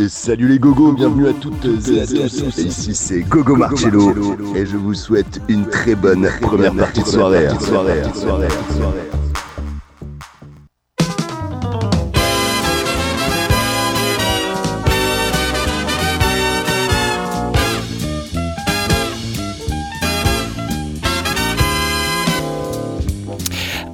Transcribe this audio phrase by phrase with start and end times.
[0.00, 2.56] Et salut les gogos, bienvenue à toutes et à tous.
[2.58, 4.14] Ici c'est Gogo Marcello
[4.54, 7.48] et je vous souhaite une très bonne première partie de soirée.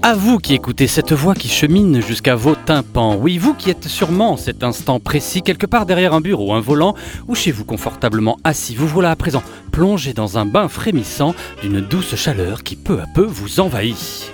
[0.06, 3.16] À vous qui écoutez cette voix qui chemine jusqu'à vos tympans.
[3.16, 6.60] Oui, vous qui êtes sûrement en cet instant précis quelque part derrière un bureau, un
[6.60, 6.94] volant
[7.26, 8.74] ou chez vous confortablement assis.
[8.74, 13.06] Vous voilà à présent plongé dans un bain frémissant d'une douce chaleur qui peu à
[13.14, 14.30] peu vous envahit.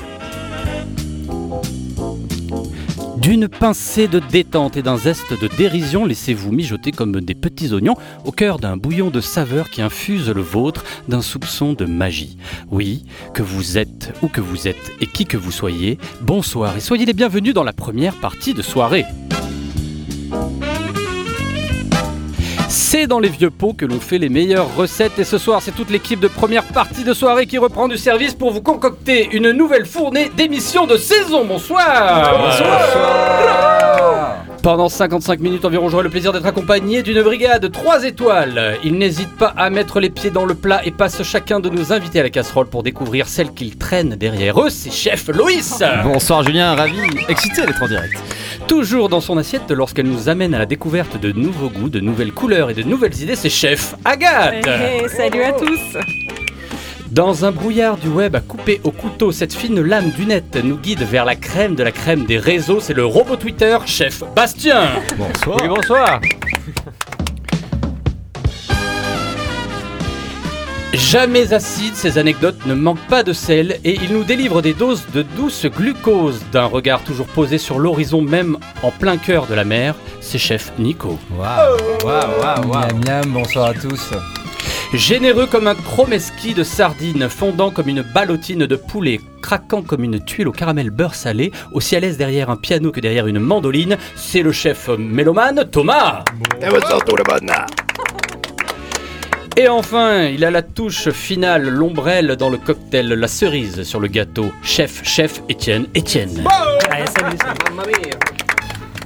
[3.21, 7.97] D'une pincée de détente et d'un zeste de dérision, laissez-vous mijoter comme des petits oignons
[8.25, 12.39] au cœur d'un bouillon de saveur qui infuse le vôtre d'un soupçon de magie.
[12.71, 16.81] Oui, que vous êtes ou que vous êtes et qui que vous soyez, bonsoir et
[16.81, 19.05] soyez les bienvenus dans la première partie de soirée.
[22.71, 25.19] C'est dans les vieux pots que l'on fait les meilleures recettes.
[25.19, 28.33] Et ce soir c'est toute l'équipe de première partie de soirée qui reprend du service
[28.33, 31.45] pour vous concocter une nouvelle fournée d'émissions de saison.
[31.45, 32.33] Bonsoir
[34.63, 38.79] pendant 55 minutes environ, j'aurai le plaisir d'être accompagné d'une brigade 3 étoiles.
[38.85, 41.93] Ils n'hésitent pas à mettre les pieds dans le plat et passent chacun de nous
[41.93, 44.71] inviter à la casserole pour découvrir celle qu'ils traînent derrière eux.
[44.71, 48.19] C'est chef Loïs Bonsoir Julien, ravi, excité d'être en direct.
[48.67, 52.33] Toujours dans son assiette lorsqu'elle nous amène à la découverte de nouveaux goûts, de nouvelles
[52.33, 55.99] couleurs et de nouvelles idées, c'est chef Agathe Hey, salut à tous
[57.11, 60.77] Dans un brouillard du web à couper au couteau, cette fine lame du net nous
[60.77, 62.79] guide vers la crème de la crème des réseaux.
[62.79, 64.91] C'est le robot Twitter, chef Bastien.
[65.19, 65.59] Bonsoir.
[65.61, 66.21] Oui, bonsoir.
[70.93, 75.03] Jamais acide, ces anecdotes ne manquent pas de sel et il nous délivre des doses
[75.13, 79.65] de douce glucose d'un regard toujours posé sur l'horizon même en plein cœur de la
[79.65, 79.97] mer.
[80.21, 81.19] C'est chef Nico.
[81.37, 82.95] Waouh, waouh, waouh, waouh.
[82.95, 84.13] Miam, miam, bonsoir à tous.
[84.93, 90.25] Généreux comme un chromeski de sardines, fondant comme une ballotine de poulet, craquant comme une
[90.25, 93.97] tuile au caramel beurre salé, aussi à l'aise derrière un piano que derrière une mandoline,
[94.17, 96.25] c'est le chef mélomane Thomas.
[99.57, 104.09] Et enfin, il a la touche finale, l'ombrelle dans le cocktail, la cerise sur le
[104.09, 104.51] gâteau.
[104.65, 106.43] Chef, chef, Étienne, Étienne.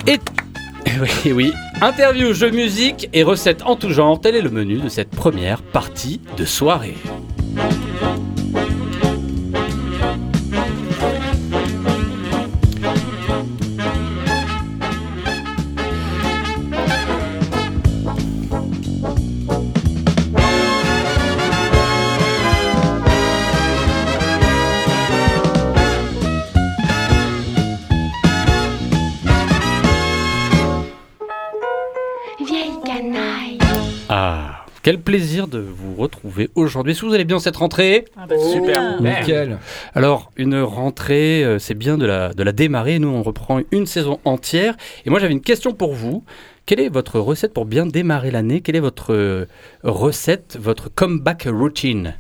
[0.07, 0.19] Et...
[1.01, 1.53] Oui, oui.
[1.85, 5.61] Interview, jeux musique et recettes en tout genre, tel est le menu de cette première
[5.61, 6.95] partie de soirée.
[34.85, 36.93] Quel plaisir de vous retrouver aujourd'hui.
[36.93, 38.05] Est-ce que vous allez bien cette rentrée?
[38.53, 39.59] Super Nickel.
[39.95, 42.99] Alors, une rentrée, euh, c'est bien de la, de la démarrer.
[42.99, 44.77] Nous, on reprend une saison entière.
[45.07, 46.23] Et moi, j'avais une question pour vous.
[46.67, 48.61] Quelle est votre recette pour bien démarrer l'année?
[48.61, 49.47] Quelle est votre euh,
[49.85, 52.15] recette, votre comeback routine?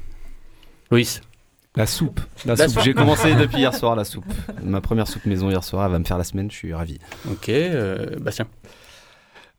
[0.90, 1.20] Louis
[1.76, 2.20] La soupe.
[2.46, 2.76] La, La soupe.
[2.76, 2.82] soupe.
[2.82, 4.24] J'ai commencé depuis hier soir la soupe.
[4.62, 6.98] Ma première soupe maison hier soir, elle va me faire la semaine, je suis ravi.
[7.30, 8.46] Ok, euh, Bastien.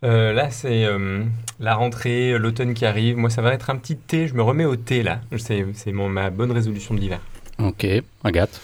[0.05, 1.23] Euh, là, c'est euh,
[1.59, 3.17] la rentrée, l'automne qui arrive.
[3.17, 4.27] Moi, ça va être un petit thé.
[4.27, 5.19] Je me remets au thé, là.
[5.37, 7.19] C'est c'est mon- ma bonne résolution de l'hiver.
[7.59, 7.85] Ok,
[8.23, 8.61] Agathe.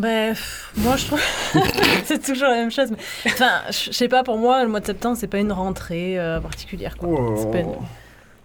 [0.00, 1.20] Pff, moi je trouve.
[2.04, 2.90] c'est toujours la même chose.
[2.90, 3.30] Mais...
[3.32, 6.38] Enfin, je sais pas, pour moi, le mois de septembre, c'est pas une rentrée euh,
[6.40, 6.96] particulière.
[6.96, 7.34] Quoi.
[7.38, 7.74] C'est pas une-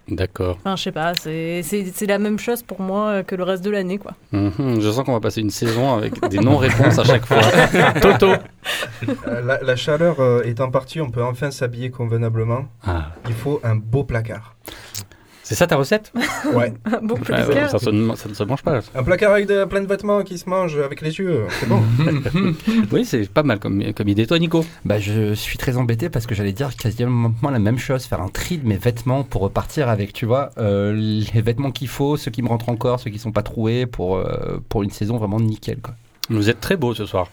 [0.08, 0.58] D'accord.
[0.60, 3.70] Enfin, je sais pas, c'est la même chose pour moi euh, que le reste de
[3.70, 4.12] l'année, quoi.
[4.32, 7.40] Mhm, je sens qu'on va passer une saison avec des non-réponses à chaque fois.
[8.00, 8.28] Toto.
[8.30, 12.66] Euh, La, la chaleur euh, étant partie, on peut enfin s'habiller convenablement.
[12.86, 14.54] Ah, Il faut un beau placard.
[15.48, 16.12] C'est ça ta recette?
[16.54, 16.72] Ouais.
[17.02, 17.48] bon, Ouais, placard.
[17.48, 18.80] ouais, ça, se- ça ne se mange pas.
[18.94, 21.44] un placard avec de- plein de vêtements qui se mangent avec les yeux.
[21.60, 21.82] C'est bon.
[22.92, 24.26] Oui, c'est pas mal comme, comme idée.
[24.26, 24.64] Toi, Nico?
[24.84, 28.28] Bah, je suis très embêté parce que j'allais dire quasiment la même chose, faire un
[28.28, 32.30] tri de mes vêtements pour repartir avec, tu vois, euh, les vêtements qu'il faut, ceux
[32.30, 35.40] qui me rentrent encore, ceux qui sont pas troués pour, euh, pour une saison vraiment
[35.40, 35.94] nickel, quoi.
[36.28, 37.28] Vous êtes très beaux ce soir.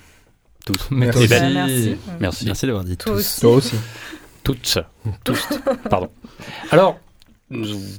[0.66, 0.88] Tous.
[0.92, 1.28] Mais Merci.
[1.28, 1.54] toi aussi.
[1.54, 1.98] merci.
[2.20, 2.46] Merci.
[2.46, 3.20] Merci d'avoir dit Toi tous.
[3.20, 3.42] aussi.
[3.42, 3.76] Toi aussi.
[4.44, 4.78] Toutes.
[5.24, 5.48] Tous.
[5.90, 6.10] Pardon.
[6.72, 6.98] Alors,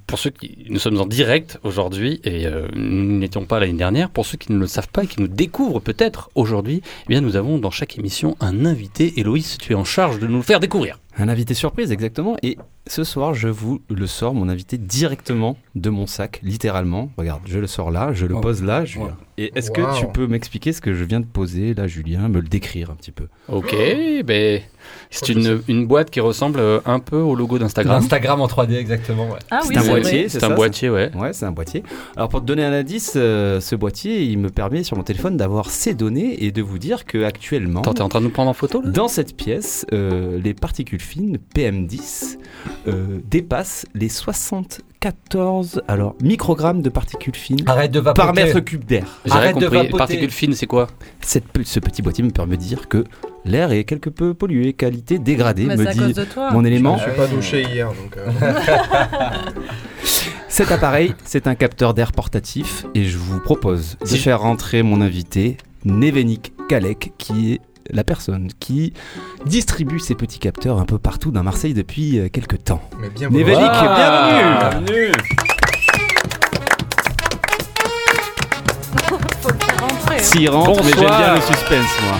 [0.06, 0.66] pour ceux qui.
[0.68, 4.10] Nous sommes en direct aujourd'hui et euh, nous n'étions pas l'année dernière.
[4.10, 7.20] Pour ceux qui ne le savent pas et qui nous découvrent peut-être aujourd'hui, eh bien,
[7.20, 9.18] nous avons dans chaque émission un invité.
[9.18, 10.98] Héloïse, tu es en charge de nous le faire découvrir.
[11.16, 12.36] Un invité surprise, exactement.
[12.42, 12.56] Et
[12.86, 17.10] ce soir, je vous le sors, mon invité, directement de mon sac, littéralement.
[17.16, 18.40] Regarde, je le sors là, je le Oh.
[18.40, 19.16] pose là, Julien.
[19.38, 22.40] Et est-ce que tu peux m'expliquer ce que je viens de poser là, Julien, me
[22.40, 23.26] le décrire un petit peu?
[23.48, 23.74] Ok,
[24.24, 24.60] ben
[25.10, 27.96] c'est une, une boîte qui ressemble euh, un peu au logo d'Instagram.
[27.96, 29.24] Instagram en 3D, exactement.
[29.30, 29.38] ouais.
[29.50, 30.28] Ah C'est oui, un c'est boîtier, vrai.
[30.28, 31.10] c'est C'est un ça, boîtier, ouais.
[31.16, 31.82] Ouais, c'est un boîtier.
[32.16, 35.36] Alors pour te donner un indice, euh, ce boîtier, il me permet sur mon téléphone
[35.36, 38.30] d'avoir ces données et de vous dire que actuellement, Attends, t'es en train de nous
[38.30, 38.90] prendre en photo là?
[38.90, 42.38] dans cette pièce, euh, les particules fines PM10
[42.88, 48.26] euh, dépassent les 74 alors microgrammes de particules fines Arrête de vapoter.
[48.26, 49.04] par mètre cube d'air.
[49.24, 49.76] J'ai rien Arrête de compris.
[49.78, 49.98] vapoter.
[49.98, 50.88] Particules fines, c'est quoi?
[51.20, 53.04] Cette pe- ce petit boîtier me permet de dire que
[53.44, 56.50] l'air est quelque peu pollué, qualité dégradée, Mais me c'est à cause dit de toi.
[56.52, 56.94] mon Je élément.
[56.96, 58.16] ne suis pas douché hier, donc.
[58.16, 58.30] euh,
[60.48, 64.82] Cet appareil, c'est un capteur d'air portatif et je vous propose de Si- faire rentrer
[64.84, 67.60] mon invité, Nevenik Kalek, qui est
[67.90, 68.92] la personne qui
[69.46, 72.82] distribue ces petits capteurs un peu partout dans Marseille depuis euh, quelques temps.
[73.00, 74.70] Mais bien Ah.
[74.72, 75.22] bienvenue hein.
[80.18, 82.18] S'il rentre, mais j'aime bien le suspense, moi.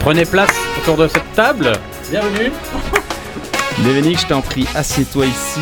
[0.00, 1.72] Prenez place autour de cette table.
[2.10, 2.50] Bienvenue.
[3.84, 5.60] Nevenik, je t'en prie, assieds-toi ici.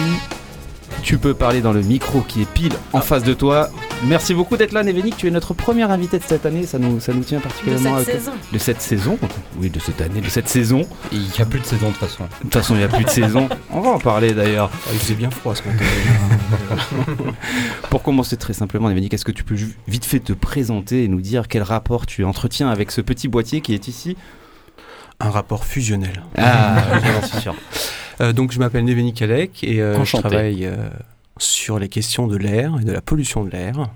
[1.05, 3.69] Tu peux parler dans le micro qui est pile en face de toi.
[4.07, 5.19] Merci beaucoup d'être là, Nevenik.
[5.19, 6.65] Tu es notre premier invité de cette année.
[6.65, 8.21] Ça nous, ça nous tient De particulièrement cette à cœur.
[8.21, 8.33] saison.
[8.53, 9.19] De cette saison
[9.59, 10.87] Oui, de cette année, de cette saison.
[11.13, 12.25] Il n'y a plus de saison de toute façon.
[12.25, 13.51] De toute façon, il n'y a plus de saison.
[13.71, 14.71] On va en parler d'ailleurs.
[14.95, 15.85] Il faisait bien froid ce matin.
[17.91, 19.57] Pour commencer très simplement, Nevenik, est-ce que tu peux
[19.87, 23.61] vite fait te présenter et nous dire quel rapport tu entretiens avec ce petit boîtier
[23.61, 24.17] qui est ici?
[25.21, 26.23] Un rapport fusionnel.
[26.39, 26.77] Ah,
[27.21, 27.55] j'en suis sûr.
[28.21, 30.89] Euh, donc je m'appelle Neveni Kalek et euh, je travaille euh,
[31.39, 33.91] sur les questions de l'air et de la pollution de l'air.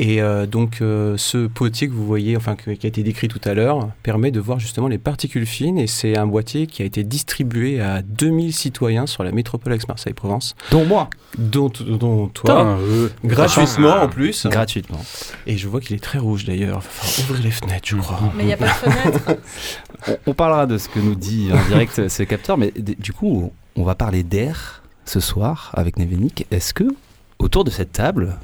[0.00, 3.26] Et euh, donc euh, ce boîtier que vous voyez, enfin que- qui a été décrit
[3.26, 6.82] tout à l'heure, permet de voir justement les particules fines et c'est un boîtier qui
[6.82, 12.76] a été distribué à 2000 citoyens sur la métropole Aix-Marseille-Provence, Dont moi, dont, dont toi,
[12.78, 14.46] euh, gratuitement en plus.
[14.46, 15.00] gratuitement.
[15.48, 17.96] Et je vois qu'il est très rouge d'ailleurs, il va falloir ouvrir les fenêtres je
[17.96, 18.20] crois.
[18.36, 19.20] Mais il n'y a pas de fenêtre.
[20.06, 23.52] On, on parlera de ce que nous dit en direct ce capteur, mais du coup,
[23.74, 26.46] on va parler d'air ce soir avec Nevenik.
[26.52, 26.84] Est-ce que,
[27.40, 28.36] autour de cette table,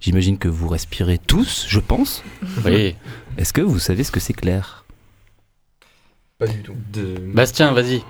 [0.00, 2.22] j'imagine que vous respirez tous, je pense,
[2.64, 2.94] oui.
[3.38, 4.84] est-ce que vous savez ce que c'est que l'air
[6.38, 6.74] Pas du tout.
[6.92, 7.14] De...
[7.34, 8.02] Bastien, vas-y.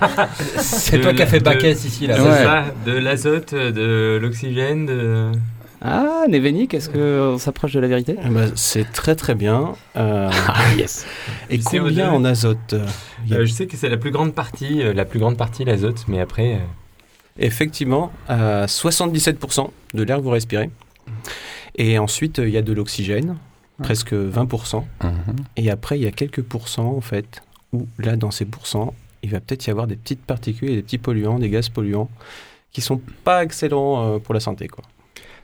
[0.58, 2.16] C'est toi qui as fait Bacchès ici là.
[2.16, 2.42] C'est Ouais.
[2.44, 5.32] ça, de l'azote, de l'oxygène, de...
[5.80, 8.16] Ah, Nevenik, est-ce qu'on s'approche de la vérité?
[8.24, 9.74] Eh ben, c'est très très bien.
[9.96, 11.06] Euh, Ah, yes.
[11.50, 12.14] et Du combien CO2?
[12.14, 12.84] en azote euh,
[13.30, 15.64] a Euh, je sais que c'est la plus grande partie, euh, la plus grande partie
[15.64, 16.58] l'azote, mais après, euh,
[17.40, 20.70] Effectivement, à 77% de l'air que vous respirez.
[21.76, 23.36] Et ensuite, il y a de l'oxygène,
[23.82, 24.84] presque 20%.
[25.04, 25.12] Mhm.
[25.56, 29.30] Et après, il y a quelques pourcents, en fait, où là, dans ces pourcents, il
[29.30, 32.08] va peut-être y avoir des petites particules et des petits polluants, des gaz polluants,
[32.72, 34.84] qui sont pas excellents euh, pour la santé, quoi.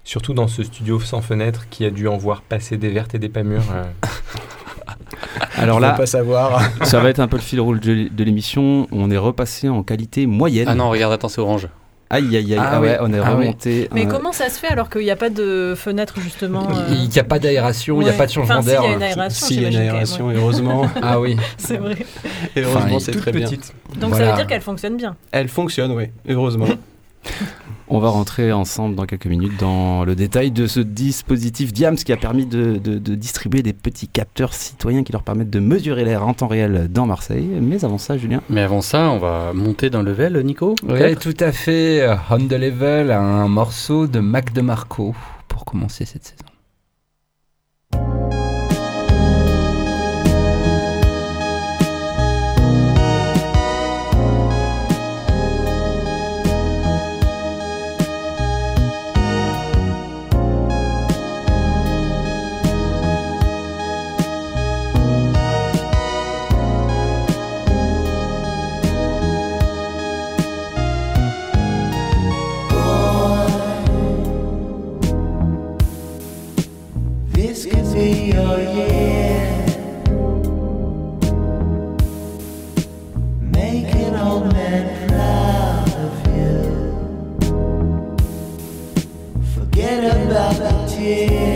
[0.04, 3.18] surtout dans ce studio sans fenêtre qui a dû en voir passer des vertes et
[3.18, 3.64] des pas mûres.
[3.72, 3.84] euh,
[5.56, 6.60] Alors là, pas savoir.
[6.84, 8.86] ça va être un peu le fil rouge de, de l'émission.
[8.92, 10.66] On est repassé en qualité moyenne.
[10.68, 11.68] Ah non, regarde, attends, c'est orange.
[12.10, 12.56] Aïe, aïe, aïe.
[12.60, 12.96] Ah Ah, ouais, oui.
[13.00, 13.44] on est Ah oui.
[13.46, 13.88] remonté.
[13.92, 16.84] Mais euh, comment ça se fait alors qu'il n'y a pas de fenêtre justement euh,
[16.90, 18.82] Il n'y a pas d'aération, il n'y a pas de changement Enfin, si, d'air.
[18.84, 20.88] il y a une aération, S'il y a une aération, heureusement.
[21.02, 21.36] Ah oui.
[21.56, 21.96] C'est vrai.
[22.54, 23.42] Et heureusement, Enfin, c'est très bien.
[23.48, 23.72] petite.
[23.96, 25.16] Donc ça veut dire qu'elle fonctionne bien.
[25.32, 26.66] Elle fonctionne, oui, heureusement.
[27.88, 32.12] On va rentrer ensemble dans quelques minutes dans le détail de ce dispositif Diams qui
[32.12, 36.04] a permis de, de- de distribuer des petits capteurs citoyens qui leur permettent de mesurer
[36.04, 37.46] l'air en temps réel dans Marseille.
[37.60, 38.40] Mais avant ça, Julien.
[38.48, 42.08] Mais avant ça, on va monter d'un level, Nico Oui, tout à fait.
[42.30, 45.14] On the level, un morceau de Mac DeMarco
[45.48, 46.44] pour commencer cette saison.
[90.56, 91.53] About the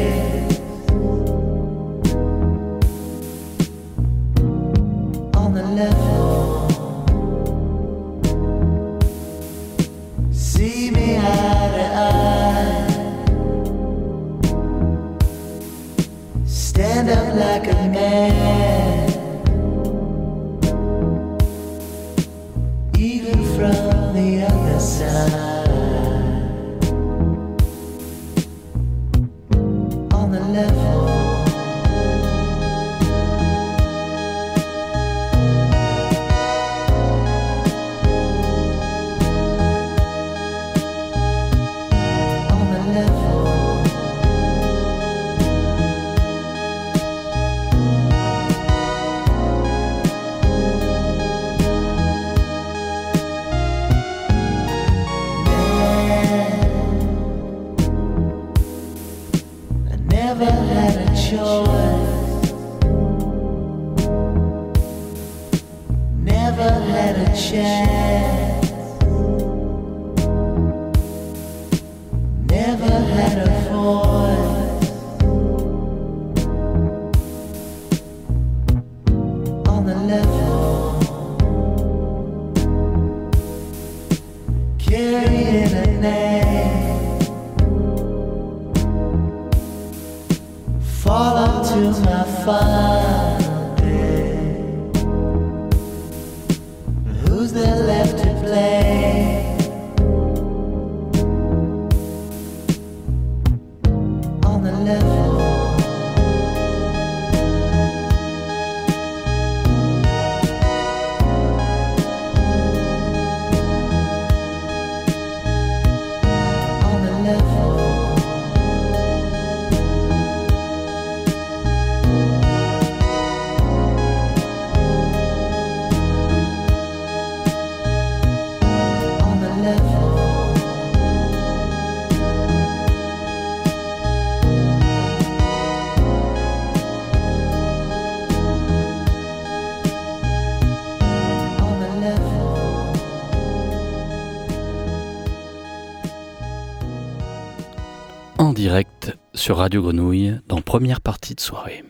[149.38, 151.84] sur Radio Grenouille dans première partie de soirée.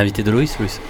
[0.00, 0.80] L'invité de Loïs, Loïs.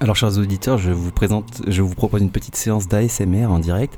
[0.00, 3.96] Alors, chers auditeurs, je vous présente, je vous propose une petite séance d'ASMR en direct.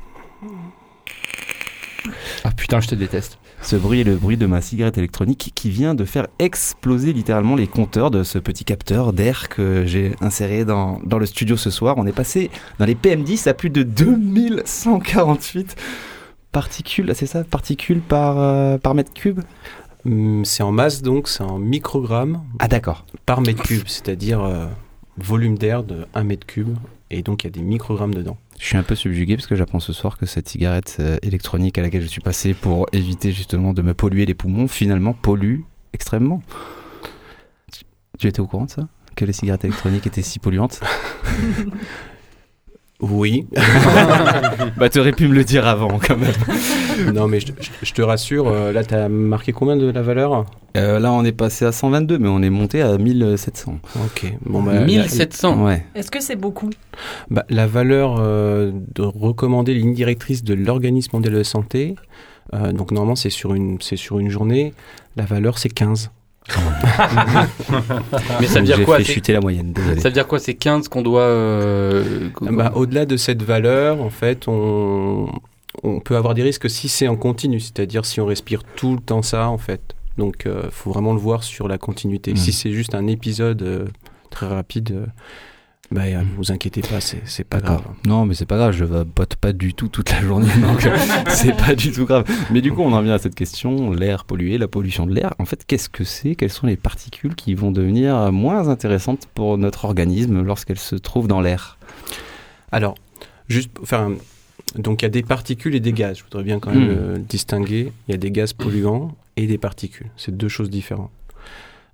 [2.44, 3.38] Ah putain, je te déteste.
[3.62, 7.56] Ce bruit est le bruit de ma cigarette électronique qui vient de faire exploser littéralement
[7.56, 11.70] les compteurs de ce petit capteur d'air que j'ai inséré dans, dans le studio ce
[11.70, 11.94] soir.
[11.96, 15.76] On est passé dans les PM10 à plus de 2148
[16.52, 17.44] particules, c'est ça?
[17.44, 19.40] Particules par, euh, par mètre cube?
[20.44, 23.04] C'est en masse donc, c'est en microgrammes Ah d'accord.
[23.26, 24.66] par mètre cube, c'est-à-dire euh,
[25.18, 26.76] volume d'air de 1 mètre cube.
[27.10, 28.36] Et donc il y a des microgrammes dedans.
[28.58, 31.78] Je suis un peu subjugué parce que j'apprends ce soir que cette cigarette euh, électronique
[31.78, 35.60] à laquelle je suis passé pour éviter justement de me polluer les poumons, finalement pollue
[35.92, 36.42] extrêmement.
[37.72, 37.84] Tu-
[38.18, 38.88] Tu étais au courant de ça?
[39.16, 40.80] Que les cigarettes électroniques étaient si polluantes?
[43.00, 43.46] Oui.
[44.76, 47.14] Bah t'aurais pu me le dire avant quand même.
[47.14, 50.02] non mais je, je- je te rassure, euh, là tu as marqué combien de la
[50.02, 50.46] valeur?
[50.76, 53.78] Euh, là on est passé à 122 mais on est monté à 1700.
[54.04, 54.32] Ok.
[54.44, 55.64] Bon, bah, la- 1700.
[55.64, 55.84] Ouais.
[55.94, 56.70] Est-ce que c'est beaucoup?
[57.30, 61.94] Bah, la valeur euh, de recommander ligne directrice de l'organisme mondial de la santé,
[62.54, 64.74] euh, donc normalement c'est sur une c'est sur une journée,
[65.16, 66.10] la valeur c'est 15.
[68.40, 70.00] Mais ça veut dire quoi fait c'est- chuter la moyenne, désolé.
[70.00, 71.20] Ça veut dire quoi C'est 15 qu'on doit.
[71.22, 75.28] euh, Bah, au-delà de cette valeur, en fait, on,
[75.82, 79.00] on peut avoir des risques si c'est en continu, c'est-à-dire si on respire tout le
[79.00, 79.80] temps ça, en fait.
[80.16, 82.32] Donc, il faut vraiment le voir sur la continuité.
[82.32, 82.36] Mhm.
[82.36, 83.84] Si c'est juste un épisode euh,
[84.30, 85.06] très rapide, euh,
[85.90, 87.82] bah, euh, vous inquiétez pas, c'est pas grave.
[88.06, 90.96] Non, mais c'est pas grave, je vapote pas du tout toute la journée, donc euh,
[91.28, 92.24] c'est pas du tout grave.
[92.50, 95.34] Mais du coup, on en vient à cette question, l'air pollué, la pollution de l'air.
[95.38, 96.34] En fait, qu'est-ce que c'est?
[96.34, 101.28] Quelles sont les particules qui vont devenir moins intéressantes pour notre organisme lorsqu'elles se trouvent
[101.28, 101.78] dans l'air?
[102.70, 102.94] Alors,
[103.48, 104.16] juste pour faire un-
[104.76, 106.18] Donc, il y a des particules et des gaz.
[106.18, 106.96] Je voudrais bien quand même Mhm.
[106.98, 107.90] euh, distinguer.
[108.06, 110.08] Il y a des gaz polluants et des particules.
[110.18, 111.10] C'est deux choses différentes.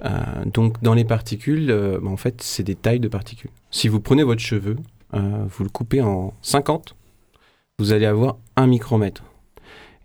[0.05, 3.51] Euh, donc, dans les particules, euh, bah, en fait, c'est des tailles de particules.
[3.71, 4.77] Si vous prenez votre cheveu,
[5.15, 6.97] euh, vous le coupez en 50,
[7.79, 9.23] vous allez avoir un micromètre.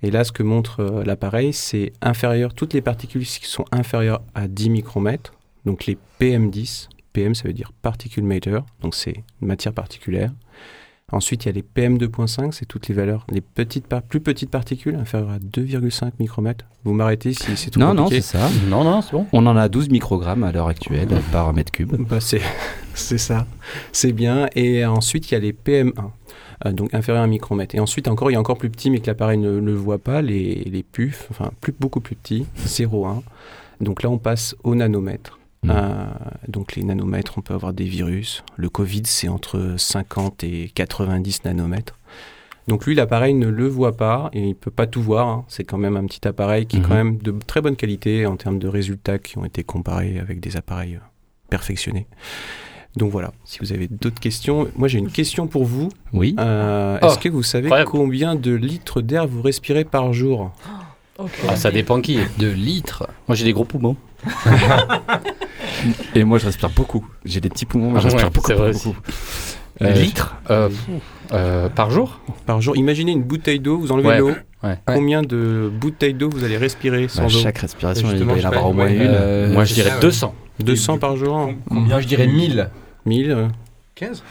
[0.01, 4.47] Et là, ce que montre l'appareil, c'est inférieur, toutes les particules qui sont inférieures à
[4.47, 5.33] 10 micromètres,
[5.65, 6.87] donc les PM10.
[7.11, 10.31] PM, ça veut dire particle matter, donc c'est matière particulière.
[11.11, 14.49] Ensuite, il y a les PM2.5, c'est toutes les valeurs, les petites par- plus petites
[14.51, 16.65] particules inférieures à 2,5 micromètres.
[16.83, 18.21] Vous m'arrêtez si c'est trop Non, non, compliqué.
[18.21, 18.47] c'est ça.
[18.69, 19.25] Non, non, c'est bon.
[19.33, 21.95] On en a 12 microgrammes à l'heure actuelle par mètre cube.
[22.07, 22.41] Bah, c'est,
[22.93, 23.47] c'est ça,
[23.91, 24.47] c'est bien.
[24.55, 25.93] Et ensuite, il y a les PM1,
[26.67, 27.73] euh, donc inférieur à un micromètre.
[27.73, 29.97] Et ensuite, encore, il y a encore plus petit, mais que l'appareil ne le voit
[29.97, 33.21] pas, les, les PUF, enfin, plus, beaucoup plus petits, 0,1.
[33.81, 35.38] Donc là, on passe au nanomètre.
[35.67, 36.05] Euh,
[36.47, 38.43] donc les nanomètres, on peut avoir des virus.
[38.55, 41.97] Le Covid, c'est entre 50 et 90 nanomètres.
[42.67, 45.27] Donc lui, l'appareil ne le voit pas et il peut pas tout voir.
[45.27, 45.45] hein.
[45.47, 46.95] C'est quand même un petit appareil qui est quand Mhm.
[46.95, 50.55] même de très bonne qualité en termes de résultats qui ont été comparés avec des
[50.55, 50.99] appareils euh,
[51.49, 52.05] perfectionnés.
[52.95, 55.89] Donc voilà, si vous avez d'autres questions, moi j'ai une question pour vous.
[56.13, 56.35] Oui.
[56.39, 57.91] Euh, Oh, Est-ce que vous savez incroyable.
[57.91, 60.51] combien de litres d'air vous respirez par jour?
[61.17, 61.31] Ok.
[61.47, 62.17] Ah, ça dépend qui.
[62.37, 63.07] De litres.
[63.27, 63.95] Moi, j'ai des gros poumons.
[66.15, 67.05] Et moi, je respire beaucoup.
[67.25, 68.53] J'ai des petits poumons, mais je Ah respire ouais, beaucoup.
[68.53, 68.95] vrai beaucoup.
[69.81, 70.69] Euh, litres euh,
[71.31, 72.19] euh, Par jour?
[72.45, 74.19] Par jour, imaginez une bouteille d'eau, vous enlevez Ouais.
[74.19, 74.31] l'eau.
[74.61, 74.77] Ouais.
[74.85, 77.29] Combien de bouteilles d'eau vous allez respirer sans bah, eau?
[77.29, 78.99] chaque respiration, il doit y en avoir au moins une.
[79.01, 80.01] Euh, Moi, je dirais ça, ouais.
[80.01, 80.35] 200.
[80.59, 82.69] 200 par jour Moi, je dirais 1000.
[83.05, 83.47] 1000 euh,
[83.99, 84.23] 15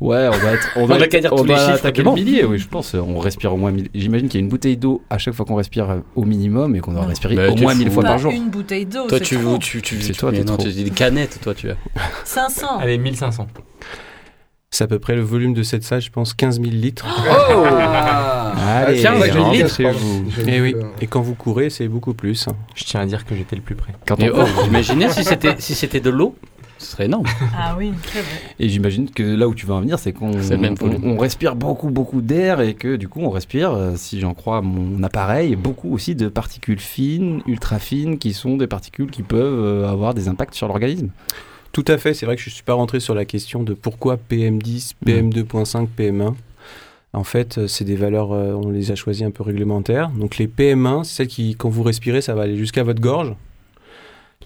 [0.00, 0.68] Ouais, on va être.
[0.76, 2.94] On On va, être- on tous les va attaquer le millier, oui, je pense.
[2.94, 3.88] On respire au moins 1000.
[3.94, 6.76] J'imagine qu'il y a une bouteille d'eau à chaque fois qu'on respire euh, au minimum
[6.76, 7.78] et qu'on doit respirer Bah, au moins fou.
[7.78, 8.32] 1000 fois par jour.
[8.32, 9.58] une bouteille d'eau, Toi, c'est tu, trop.
[9.58, 11.76] tu, tu, C'est tu- toi, non, dis des canettes, toi, tu as.
[12.24, 12.78] 500.
[12.78, 13.46] Allez, 1500.
[14.70, 17.06] C'est à peu près le volume de cette salle, je pense 15 000 litres.
[17.08, 17.64] Oh
[18.60, 19.82] Allez, tiens, ouais, j'ai une litre.
[19.82, 20.24] rentrez-vous.
[20.46, 22.46] Et oui, et quand vous courez, c'est beaucoup plus.
[22.74, 23.92] Je tiens à dire que j'étais le plus près.
[24.06, 26.36] Quand on oh, imaginez si c'était si c'était de l'eau,
[26.78, 27.26] ce serait énorme.
[27.56, 28.40] Ah oui, très vrai.
[28.58, 31.90] Et j'imagine que là où tu veux en venir, c'est qu'on on, on respire beaucoup,
[31.90, 35.92] beaucoup d'air et que du coup, on respire, euh, si j'en crois mon appareil, beaucoup
[35.92, 40.28] aussi de particules fines, ultra fines, qui sont des particules qui peuvent euh, avoir des
[40.28, 41.08] impacts sur l'organisme.
[41.72, 43.74] Tout à fait, c'est vrai que je ne suis pas rentré sur la question de
[43.74, 46.34] pourquoi PM10, PM2.5, PM1.
[47.12, 50.10] En fait, euh, c'est des valeurs, on les a choisies un peu réglementaires.
[50.10, 53.34] Donc les PM1, c'est celles qui, quand vous respirez, ça va aller jusqu'à votre gorge.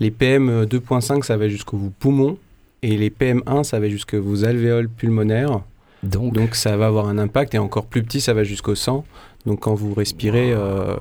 [0.03, 2.37] Les PM2.5, ça va jusqu'aux vos poumons.
[2.83, 5.61] Et les PM1, ça va jusqu'à vos alvéoles pulmonaires.
[6.03, 7.55] Donc, Donc ça va avoir un impact.
[7.55, 9.05] Et encore plus petit, ça va jusqu'au sang.
[9.47, 10.97] Donc quand vous respirez euh,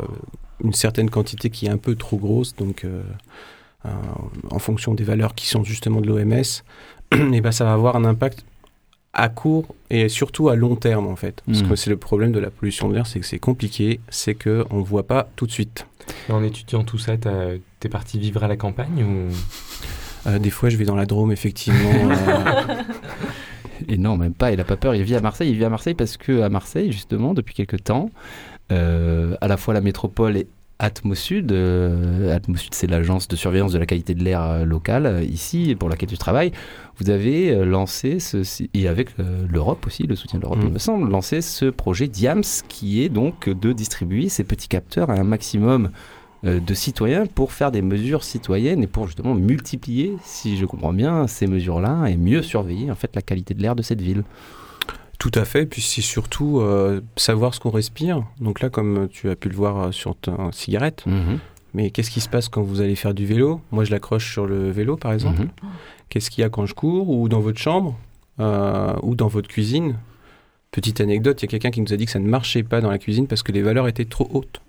[0.63, 3.01] une certaine quantité qui est un peu trop grosse, donc euh,
[3.87, 3.89] euh,
[4.51, 6.43] en fonction des valeurs qui sont justement de l'OMS,
[7.33, 8.45] et ben ça va avoir un impact
[9.13, 11.41] à court et surtout à long terme en fait.
[11.45, 11.69] Parce Mhm.
[11.69, 14.65] que c'est le problème de la pollution de l'air, c'est que c'est compliqué, c'est que
[14.69, 15.85] on voit pas tout de suite.
[16.29, 19.29] Et en étudiant tout ça, t'es parti vivre à la campagne ou?
[20.27, 21.91] Euh, des fois, je vais dans la Drôme effectivement.
[21.93, 22.75] euh,
[23.87, 25.49] Et non, même pas, il a pas peur, il vit à Marseille.
[25.49, 28.11] Il vit à Marseille parce que à Marseille, justement, depuis quelques temps,
[28.71, 30.47] euh, à la fois la métropole et
[30.81, 35.23] Atmosud, euh, Atmosud c'est l'agence de surveillance de la qualité de l'air euh, locale, euh,
[35.23, 36.51] ici, pour laquelle tu travailles,
[36.97, 38.41] vous avez lancé, ce,
[38.73, 39.09] et avec
[39.49, 40.67] l'Europe aussi, le soutien de l'Europe, Mm.
[40.67, 45.09] il me semble, lancé ce projet DIAMS qui est donc de distribuer ces petits capteurs
[45.09, 45.91] à un maximum
[46.43, 51.27] de citoyens pour faire des mesures citoyennes et pour justement multiplier, si je comprends bien,
[51.27, 54.23] ces mesures-là et mieux surveiller en fait la qualité de l'air de cette ville.
[55.21, 58.23] Tout à fait, puis c'est surtout euh, savoir ce qu'on respire.
[58.39, 61.05] Donc là, comme tu as pu le voir euh, sur ta cigarette,
[61.75, 63.61] mais qu'est-ce qui se passe quand vous allez faire du vélo?
[63.69, 65.41] Moi, je l'accroche sur le vélo, par exemple.
[65.41, 65.49] Mhm.
[66.09, 67.07] Qu'est-ce qu'il y a quand je cours?
[67.07, 67.95] Ou dans votre chambre
[68.39, 69.97] euh, Ou dans votre cuisine?
[70.71, 72.81] Petite anecdote, il y a quelqu'un qui nous a dit que ça ne marchait pas
[72.81, 74.59] dans la cuisine parce que les valeurs étaient trop hautes.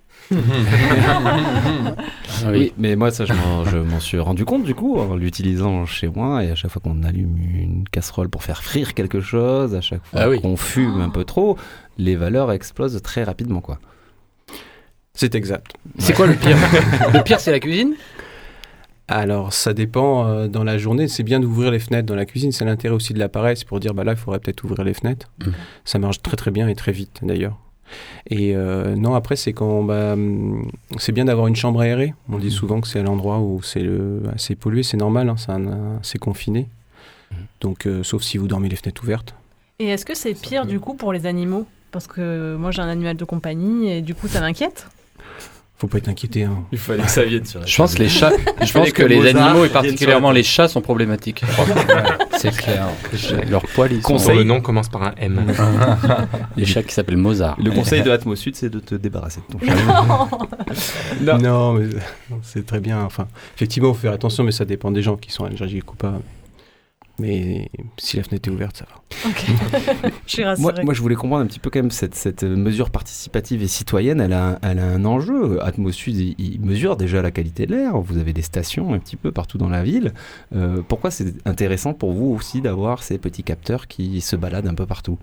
[2.44, 2.72] Ah oui.
[2.78, 6.44] mais moi, ça, je m'en, suis rendu compte du coup en l'utilisant chez moi.
[6.44, 10.04] Et à chaque fois qu'on allume une casserole pour faire frire quelque chose, à chaque
[10.04, 10.40] fois Ah oui.
[10.40, 11.56] qu'on fume un peu trop,
[11.98, 13.78] les valeurs explosent très rapidement, quoi.
[15.14, 15.72] C'est exact.
[15.98, 16.56] C'est quoi le pire?
[17.12, 17.94] Le pire, c'est la cuisine?
[19.08, 21.06] Alors, ça dépend euh, dans la journée.
[21.06, 22.50] C'est bien d'ouvrir les fenêtres dans la cuisine.
[22.50, 23.56] C'est l'intérêt aussi de l'appareil.
[23.56, 25.30] C'est pour dire, bah là, il faudrait peut-être ouvrir les fenêtres.
[25.44, 25.52] Mhm.
[25.84, 27.58] Ça marche très très bien et très vite d'ailleurs.
[28.30, 32.14] Et euh, non, après, c'est quand bah, hum, c'est bien d'avoir une chambre aérée.
[32.30, 34.82] On dit souvent que c'est l'endroit où c'est le- assez pollué.
[34.82, 36.68] C'est normal, hein, c'est un- c'est confiné.
[37.60, 39.34] Donc, euh, sauf si vous dormez les fenêtres ouvertes.
[39.78, 41.66] Et est-ce que c'est pire du coup pour les animaux?
[41.90, 44.86] Parce que moi j'ai un animal de compagnie et du coup ça m'inquiète.
[45.82, 46.44] Faut pas être inquiété.
[46.44, 46.62] hein.
[46.70, 48.30] Il fallait que ça vienne sur Je pense que les chats,
[48.62, 51.42] je pense que, que les animaux et particulièrement la les chats sont problématiques.
[52.38, 52.86] C'est clair.
[53.50, 54.14] Leurs poils, ils sont.
[54.14, 55.44] Dont le nom commence par un M.
[56.56, 57.56] Les chats qui s'appellent Mozart.
[57.60, 60.28] Le conseil de Atmosud, c'est de te débarrasser de ton chat.
[61.20, 61.88] Non Non, mais
[62.42, 63.02] c'est très bien.
[63.02, 65.96] Enfin, effectivement, il faut faire attention, mais ça dépend des gens qui sont allergiques ou
[65.96, 66.12] pas.
[66.12, 66.41] Mais
[67.98, 69.30] si la fenêtre est ouverte, ça va.
[69.30, 69.46] Ok.
[70.26, 70.72] je suis rassurée.
[70.74, 73.68] Moi, moi, je voulais comprendre un petit peu quand même cette, cette mesure participative et
[73.68, 74.20] citoyenne.
[74.20, 75.62] Elle a, un- elle a un enjeu.
[75.64, 77.98] Atmosud, il, il mesure déjà la qualité de l'air.
[78.00, 80.12] Vous avez des stations un petit peu partout dans la ville.
[80.54, 84.74] Euh, pourquoi c'est intéressant pour vous aussi d'avoir ces petits capteurs qui se baladent un
[84.74, 85.18] peu partout?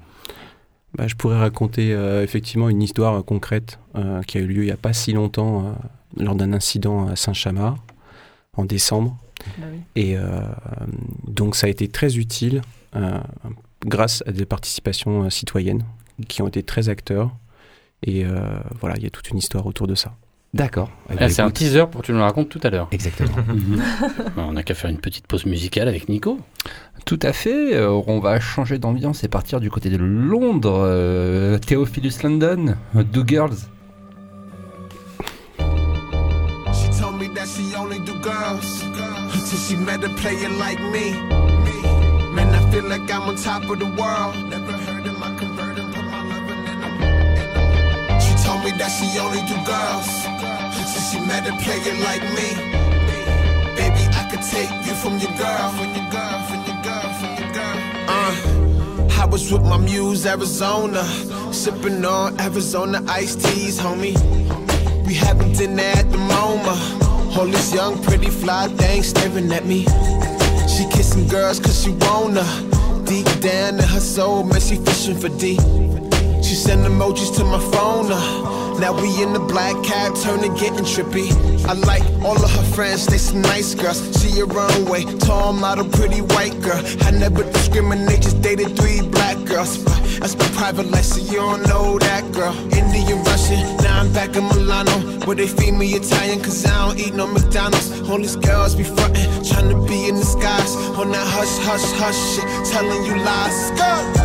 [0.97, 4.63] Bah, je pourrais raconter euh, effectivement une histoire euh, concrète euh, qui a eu lieu
[4.63, 5.71] il n'y a pas si longtemps euh,
[6.23, 7.75] lors d'un incident à Saint-Chamas
[8.57, 9.15] en décembre.
[9.57, 9.79] Bah oui.
[9.95, 10.41] Et euh,
[11.27, 12.61] donc ça a été très utile
[12.95, 13.19] euh,
[13.85, 15.83] grâce à des participations euh, citoyennes
[16.27, 17.31] qui ont été très acteurs.
[18.03, 18.41] Et euh,
[18.79, 20.13] voilà, il y a toute une histoire autour de ça.
[20.53, 20.89] D'accord.
[21.09, 22.87] Eh ben, Ah, c'est un teaser pour que tu nous le racontes tout à l'heure.
[22.91, 23.29] Exactement.
[24.35, 26.39] Bah, On n'a qu'à faire une petite pause musicale avec Nico.
[27.05, 27.75] Tout à fait.
[27.75, 30.79] euh, on va changer d'ambiance et partir du côté de Londres.
[30.83, 33.57] euh, Theophilus London, Do Girls.
[39.51, 41.11] Until she met a player like me.
[42.35, 44.35] Man, I feel like I'm on top of the world.
[44.47, 48.21] Never heard of my converter, put my loving in them.
[48.21, 50.09] She told me that she only do girls
[50.77, 52.49] until she met a player like me.
[53.73, 57.31] Baby, I could take you from your girl, from your girl, from your girl, from
[57.41, 57.77] your girl.
[58.07, 61.03] Uh, I was with my muse, Arizona,
[61.51, 64.13] sipping on Arizona iced teas, homie.
[65.07, 67.08] We having dinner at the MoMA.
[67.39, 69.85] All this young, pretty, fly thing staring at me.
[70.67, 72.43] She kissing girls cause she wanna.
[73.05, 75.55] Deep down in her soul, man, she fishing for D.
[76.43, 78.11] She send emojis to my phone.
[78.11, 78.58] Uh.
[78.79, 81.29] Now we in the black cab, turning getting trippy.
[81.65, 83.99] I like all of her friends, they some nice girls.
[84.21, 86.81] She her own way, tall model, pretty white girl.
[87.01, 89.83] I never discriminate, just dated three black girls.
[90.19, 92.55] That's my private life, so you don't know that girl.
[92.73, 94.95] Indian, Russian, now I'm back in Milano.
[95.25, 98.09] Where they feed me Italian, cause I don't eat no McDonald's.
[98.09, 100.71] All these girls be frontin', trying to be in the skies.
[100.95, 103.71] Oh, On that hush, hush, hush shit, telling you lies.
[103.71, 104.18] Go!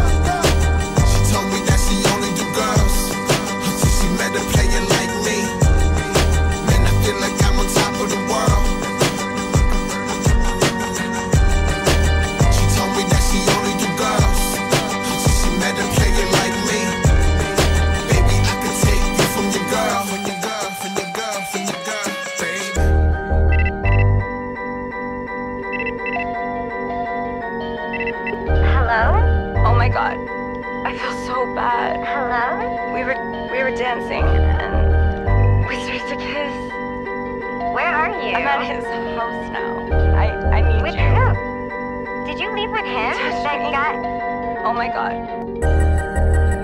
[44.74, 45.14] Oh my god.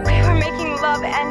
[0.05, 1.31] We were making love and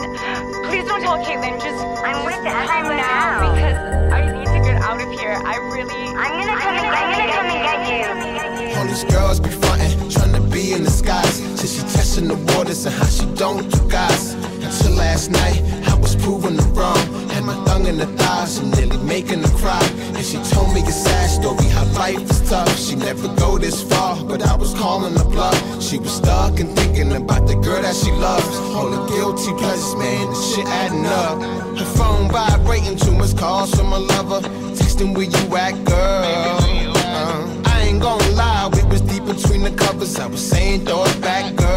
[0.69, 1.59] please don't tell Caitlin.
[1.59, 1.75] Just
[2.07, 5.33] I'm with him now because I need to get out of here.
[5.43, 8.79] I really I'm gonna come and I'm gonna come and get you.
[8.79, 11.41] All these girls be frontin', trying to be in the skies.
[11.59, 14.35] Till she testing the waters and how she don't do guys.
[14.63, 17.18] Until last night, I was proven her wrong.
[17.49, 19.83] My tongue in the thighs and nearly making her cry.
[20.13, 22.77] And she told me a sad story, how life is tough.
[22.77, 25.57] She never go this far, but I was calling her bluff.
[25.81, 28.55] She was stuck and thinking about the girl that she loves.
[28.75, 31.41] All the guilty pleasures, man, the shit adding up.
[31.79, 34.41] Her phone vibrating, too much calls from her lover.
[34.77, 36.59] Texting where you at, girl.
[36.97, 40.19] Uh, I ain't gonna lie, we was deep between the covers.
[40.19, 41.68] I was saying, throw it back, girl.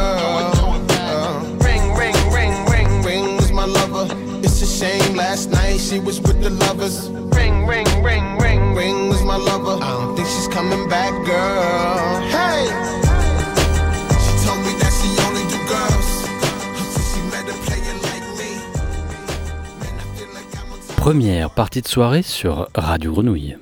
[4.83, 7.09] Shame last night she was with the lovers.
[7.39, 9.77] Ring, ring, ring, ring, ring was my lover.
[9.81, 12.21] I don't think she's coming back, girl.
[12.35, 12.67] Hey!
[14.25, 16.09] She told me that she only do girls.
[16.81, 18.51] Until she met a player like me.
[20.97, 23.59] Première partie de soirée sur Radio Grenouille.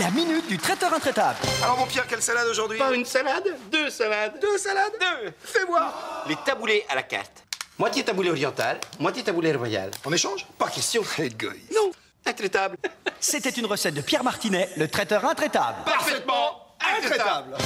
[0.00, 1.38] La minute du traiteur intraitable.
[1.62, 2.78] Alors mon Pierre, quelle salade aujourd'hui?
[2.78, 4.34] Pas une salade, deux salades.
[4.40, 4.92] Deux salades?
[5.00, 7.45] Deux Fais voir Les taboulés à la carte.
[7.78, 9.90] Moitié taboulé oriental, moitié taboulé royal.
[10.06, 11.02] En échange Pas question.
[11.18, 11.74] Égoïste.
[11.74, 11.90] Non,
[12.24, 12.78] intraitable.
[13.20, 15.84] C'était une recette de Pierre Martinet, le traiteur intraitable.
[15.84, 17.56] Parfaitement intraitable.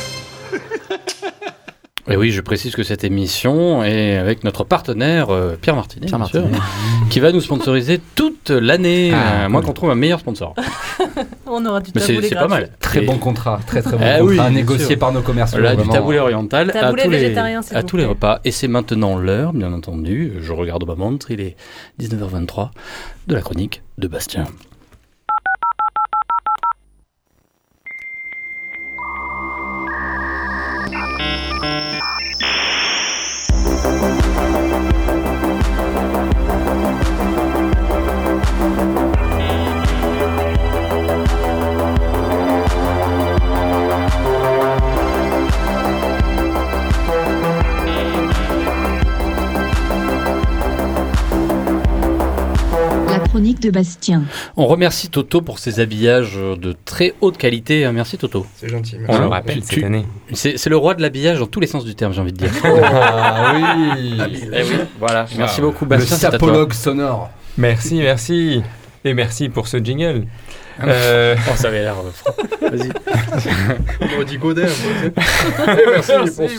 [2.08, 6.26] Et oui, je précise que cette émission est avec notre partenaire euh, Pierre Martinet, Pierre
[6.26, 6.44] sûr,
[7.10, 9.12] qui va nous sponsoriser toute l'année.
[9.14, 9.68] Ah, euh, moi, cool.
[9.68, 10.54] qu'on trouve un meilleur sponsor.
[11.46, 12.70] On aura du Mais c'est taboulé c'est pas mal.
[12.80, 14.98] Très Et- bon contrat, très très bon Eh contrat oui, négocié sûr.
[14.98, 15.58] par nos commerciaux.
[15.60, 17.36] Là, du taboulé oriental Taboulé à, tous les,
[17.76, 18.40] à tous les repas.
[18.44, 20.34] Et c'est maintenant l'heure, bien entendu.
[20.40, 21.56] Je regarde ma montre, il est
[22.00, 22.70] 19h23
[23.26, 24.46] de la chronique de Bastien.
[53.70, 54.22] Bastien.
[54.56, 57.88] On remercie Toto pour ses habillages de très haute qualité.
[57.92, 58.46] Merci Toto.
[58.56, 58.96] C'est gentil.
[59.08, 60.04] On le rappelle cette année.
[60.32, 62.38] C'est c'est le roi de l'habillage dans tous les sens du terme, j'ai envie de
[62.38, 62.50] dire.
[62.64, 64.14] Ah oui.
[64.52, 65.26] Eh oui, voilà.
[65.38, 66.16] Merci beaucoup, Le Bastien.
[66.18, 66.30] toi.
[66.32, 67.30] sapologue sonore.
[67.58, 68.62] Merci, merci.
[69.04, 70.26] Et merci pour ce jingle.
[70.82, 71.94] Euh, Oh, ça avait l'air.
[71.98, 72.34] euh, franc.
[72.70, 72.90] Vas-y.
[74.00, 74.68] On aurait dit Godet.
[74.68, 75.12] sais.
[75.16, 76.12] Eh, Merci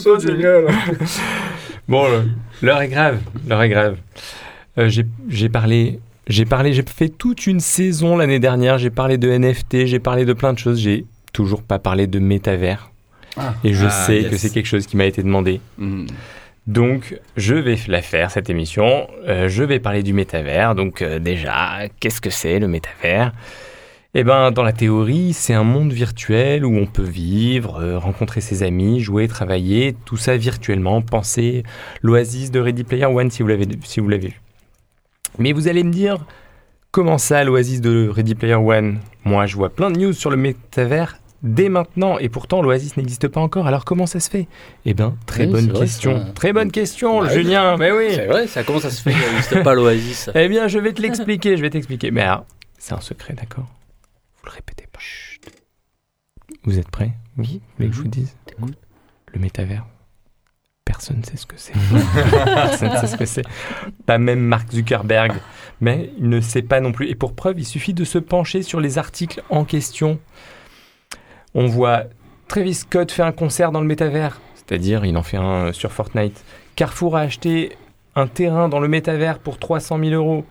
[0.03, 0.67] pour ce jingle.
[1.87, 2.23] Bon, le-
[2.61, 3.95] l'heure est grave, l'heure est grave.
[4.77, 5.99] Euh, j'ai j'ai parlé,
[6.31, 8.77] j'ai parlé, j'ai fait toute une saison l'année dernière.
[8.77, 10.79] J'ai parlé de NFT, j'ai parlé de plein de choses.
[10.79, 12.91] J'ai toujours pas parlé de métavers.
[13.37, 13.53] Ah.
[13.63, 14.31] Et je Ah, sais yes.
[14.31, 15.61] que c'est quelque chose qui m'a été demandé.
[15.77, 16.05] Hmm.
[16.67, 19.07] Donc, je vais la faire cette émission.
[19.27, 20.75] Euh, je vais parler du métavers.
[20.75, 23.31] Donc, euh, déjà, qu'est-ce que c'est le métavers
[24.13, 28.41] Eh ben, dans la théorie, c'est un monde virtuel où on peut vivre, euh, rencontrer
[28.41, 31.01] ses amis, jouer, travailler, tout ça virtuellement.
[31.01, 31.63] Pensez
[32.03, 34.41] l'Oasis de Ready Player One si vous l'avez si vous l'avez vu.
[35.39, 36.17] Mais vous allez me dire,
[36.91, 38.99] comment ça, l'Oasis de Ready Player One?
[39.25, 43.27] Moi, je vois plein de news sur le métavers dès maintenant, et pourtant l'Oasis n'existe
[43.27, 43.65] pas encore.
[43.65, 44.47] Alors comment ça se fait?
[44.85, 46.19] Eh bien, très Oui, bonne vrai, question.
[46.27, 46.31] ça.
[46.33, 47.27] Très bonne question.
[47.27, 47.77] Julien.
[47.79, 48.07] Mais oui.
[48.11, 50.29] C'est vrai, ça comment ça se fait qu'il n'existe pas l'Oasis?
[50.35, 52.11] Eh bien, je vais te l'expliquer, je vais t'expliquer.
[52.11, 52.45] Mais alors,
[52.77, 53.65] c'est un secret, d'accord
[54.39, 54.99] Vous le répétez pas.
[56.63, 57.11] Vous êtes prêts?
[57.37, 57.59] Oui.
[57.61, 58.35] Vous voulez que je vous dise
[59.33, 59.85] Le métavers.
[60.85, 61.73] Personne ne sait ce que c'est.
[62.45, 63.45] Personne ne sait ce que c'est.
[64.05, 65.33] Pas même Mark Zuckerberg.
[65.79, 67.09] Mais il ne sait pas non plus.
[67.09, 70.19] Et pour preuve, il suffit de se pencher sur les articles en question.
[71.53, 72.05] On voit
[72.47, 74.41] Travis Scott fait un concert dans le métavers.
[74.55, 76.43] C'est-à-dire, il en fait un euh, sur Fortnite.
[76.75, 77.77] Carrefour a acheté
[78.15, 80.45] un terrain dans le métavers pour 300 000 euros.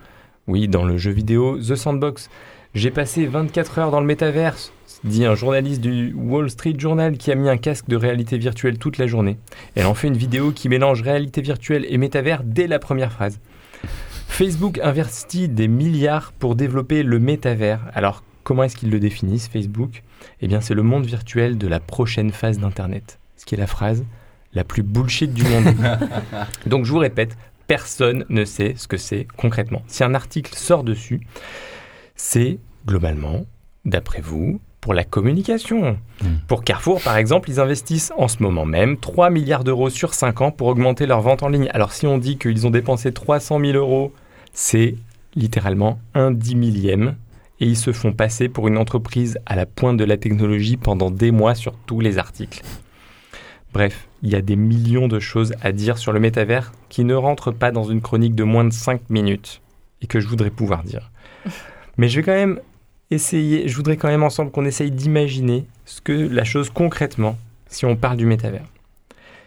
[0.46, 2.30] Oui, dans le jeu vidéo The Sandbox.
[2.74, 4.56] J'ai passé 24 heures dans le métavers,
[5.04, 8.78] dit un journaliste du Wall Street Journal qui a mis un casque de réalité virtuelle
[8.78, 9.38] toute la journée.
[9.74, 13.40] Elle en fait une vidéo qui mélange réalité virtuelle et métavers dès la première phrase.
[14.28, 17.80] Facebook investit des milliards pour développer le métavers.
[17.94, 20.02] Alors, comment est-ce qu'ils le définissent, Facebook?
[20.40, 23.18] Eh bien, c'est le monde virtuel de la prochaine phase d'Internet.
[23.36, 24.04] Ce qui est la phrase
[24.52, 25.74] la plus bullshit du monde.
[26.66, 27.36] Donc, je vous répète,
[27.66, 29.82] personne ne sait ce que c'est concrètement.
[29.86, 31.20] Si un article sort dessus,
[32.16, 33.46] c'est globalement,
[33.84, 35.98] d'après vous, pour la communication.
[36.48, 40.40] Pour Carrefour, par exemple, ils investissent en ce moment même 3 milliards d'euros sur 5
[40.40, 41.68] ans pour augmenter leur vente en ligne.
[41.72, 44.12] Alors si on dit qu'ils ont dépensé 300 000 euros,
[44.52, 44.96] c'est
[45.34, 47.16] littéralement un dix millième.
[47.62, 51.10] Et ils se font passer pour une entreprise à la pointe de la technologie pendant
[51.10, 52.62] des mois sur tous les articles.
[53.74, 57.14] Bref, il y a des millions de choses à dire sur le métavers qui ne
[57.14, 59.60] rentrent pas dans une chronique de moins de 5 minutes
[60.00, 61.10] et que je voudrais pouvoir dire.
[61.98, 62.60] Mais je vais quand même
[63.10, 67.36] essayer, je voudrais quand même ensemble qu'on essaye d'imaginer ce que la chose concrètement,
[67.68, 68.66] si on parle du métavers.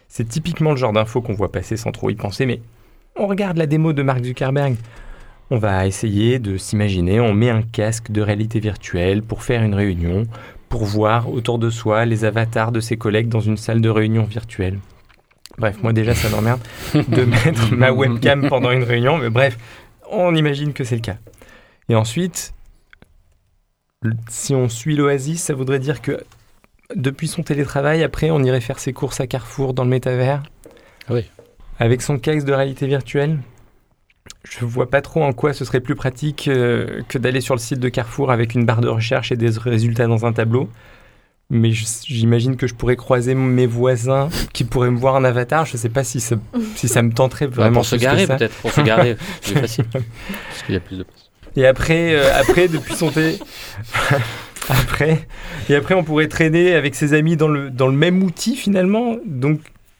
[0.07, 2.61] C'est typiquement le genre d'info qu'on voit passer sans trop y penser, mais
[3.15, 4.75] on regarde la démo de Mark Zuckerberg.
[5.49, 9.75] On va essayer de s'imaginer, on met un casque de réalité virtuelle pour faire une
[9.75, 10.25] réunion,
[10.69, 14.23] pour voir autour de soi les avatars de ses collègues dans une salle de réunion
[14.23, 14.79] virtuelle.
[15.57, 16.61] Bref, moi déjà ça m'emmerde
[16.95, 19.57] de mettre ma webcam pendant une réunion, mais bref,
[20.11, 21.17] on imagine que c'est le cas.
[21.89, 22.53] Et ensuite,
[24.29, 26.23] si on suit l'Oasis, ça voudrait dire que
[26.95, 30.43] depuis son télétravail, après, on irait faire ses courses à Carrefour dans le métavers?
[31.09, 31.25] Oui.
[31.79, 33.39] Avec son casque de réalité virtuelle?
[34.43, 37.59] Je vois pas trop en quoi ce serait plus pratique euh, que d'aller sur le
[37.59, 40.69] site de Carrefour avec une barre de recherche et des résultats dans un tableau.
[41.49, 45.65] Mais j'imagine que je pourrais croiser mes voisins qui pourraient me voir en avatar.
[45.65, 46.35] Je sais pas si ça,
[46.75, 47.75] si ça me tenterait Bah, vraiment.
[47.75, 48.55] pour se garer, peut-être.
[48.55, 49.85] Pour se garer, c'est facile.
[49.91, 51.22] Parce qu'il y a plus de place.
[51.55, 53.37] Et après, euh, après depuis son thé,
[54.69, 55.27] après,
[55.69, 59.17] et après, on pourrait traîner avec ses amis dans le, dans le même outil finalement.
[59.25, 59.59] Donc,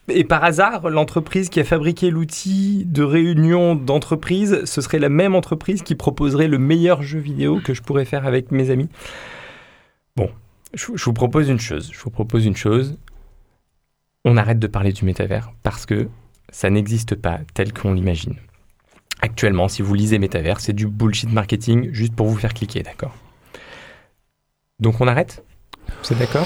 [0.10, 5.36] et par hasard, l'entreprise qui a fabriqué l'outil de réunion d'entreprise, ce serait la même
[5.36, 8.89] entreprise qui proposerait le meilleur jeu vidéo que je pourrais faire avec mes amis.
[10.16, 10.30] Bon,
[10.74, 11.89] je, je vous propose une chose.
[11.94, 12.98] Je vous propose une chose.
[14.26, 16.08] On arrête de parler du métavers parce que
[16.50, 18.36] ça n'existe pas tel qu'on l'imagine.
[19.23, 23.15] Actuellement, si vous lisez métavers, c'est du bullshit marketing juste pour vous faire cliquer, d'accord?
[24.81, 25.43] Donc on arrête?
[26.01, 26.45] C'est d'accord?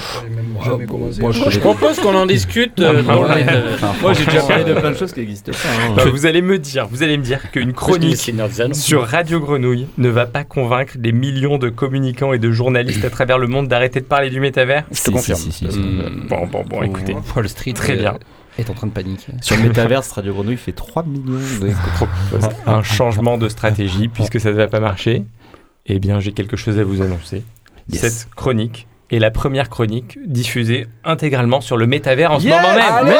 [1.18, 3.78] Moi, Je propose qu'on en discute euh, dans le métavers.
[4.00, 5.58] Moi, j'ai déjà parlé de plein de choses qui n'existent pas.
[5.88, 5.94] hein.
[5.96, 8.30] Bah, vous allez me dire, vous allez me dire qu'une chronique
[8.72, 13.10] sur Radio Grenouille ne va pas convaincre des millions de communicants et de journalistes à
[13.10, 14.84] travers le monde d'arrêter de parler du métavers?
[14.92, 15.38] Je te confirme.
[15.40, 15.78] si, si, si.
[15.78, 17.16] Hum, Bon, bon, bon, écoutez.
[17.34, 18.18] Wall Street Très euh, bien.
[18.58, 19.32] Est en train de paniquer.
[19.40, 21.70] Sur le métaverse, Radio Grenouille fait 3 millions de.
[22.66, 25.24] un changement de stratégie puisque ça ne va pas marcher.
[25.86, 27.44] Eh bien, j'ai quelque chose à vous annoncer.
[27.90, 28.00] Yes.
[28.02, 33.14] Cette chronique est la première chronique diffusée intégralement sur le métavers en ce moment même.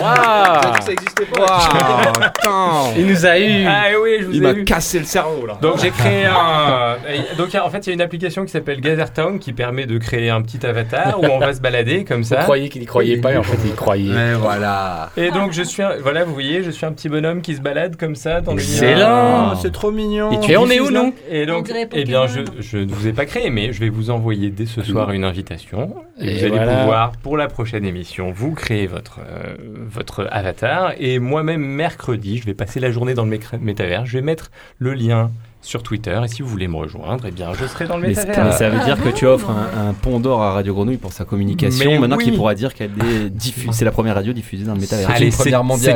[0.00, 0.92] Allez ça
[1.32, 2.92] pas.
[2.96, 3.64] Il nous a eu.
[3.66, 5.58] Ah oui, je vous Il ai m'a cassé le cerveau là.
[5.60, 6.96] Donc j'ai créé un.
[7.36, 10.30] Donc en fait, il y a une application qui s'appelle Gathertown qui permet de créer
[10.30, 12.36] un petit avatar où on va se balader comme Vous ça.
[12.42, 14.12] croyez qu'il y croyait pas et en fait il y croyait.
[14.32, 15.10] Et voilà.
[15.16, 17.60] Et donc je suis, un- voilà, vous voyez, je suis un petit bonhomme qui se
[17.60, 19.38] balade comme ça dans Excellent.
[19.40, 19.58] l'univers.
[19.62, 20.30] c'est trop mignon.
[20.32, 23.06] Et, tu Et on est où, nous Et donc, eh bien, je, je ne vous
[23.08, 25.94] ai pas créé, mais je vais vous envoyer dès ce soir une invitation.
[26.20, 26.76] Et, Et vous allez voilà.
[26.76, 29.54] pouvoir, pour la prochaine émission, vous créer votre, euh,
[29.88, 30.94] votre avatar.
[30.98, 34.04] Et moi-même, mercredi, je vais passer la journée dans le métavers.
[34.04, 35.30] Je vais mettre le lien
[35.64, 36.18] sur Twitter.
[36.24, 38.44] Et si vous voulez me rejoindre, eh bien, je serai dans le Mais, métavers.
[38.44, 41.12] mais ça veut dire que tu offres un, un pont d'or à Radio Grenouille pour
[41.12, 41.90] sa communication.
[41.90, 42.24] Mais maintenant oui.
[42.24, 43.70] qu'il pourra dire qu'elle est diffusée.
[43.72, 45.10] C'est la première radio diffusée dans le métavers.
[45.10, 45.50] Allez, c'est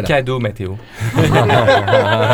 [0.04, 0.76] cadeau, Mathéo.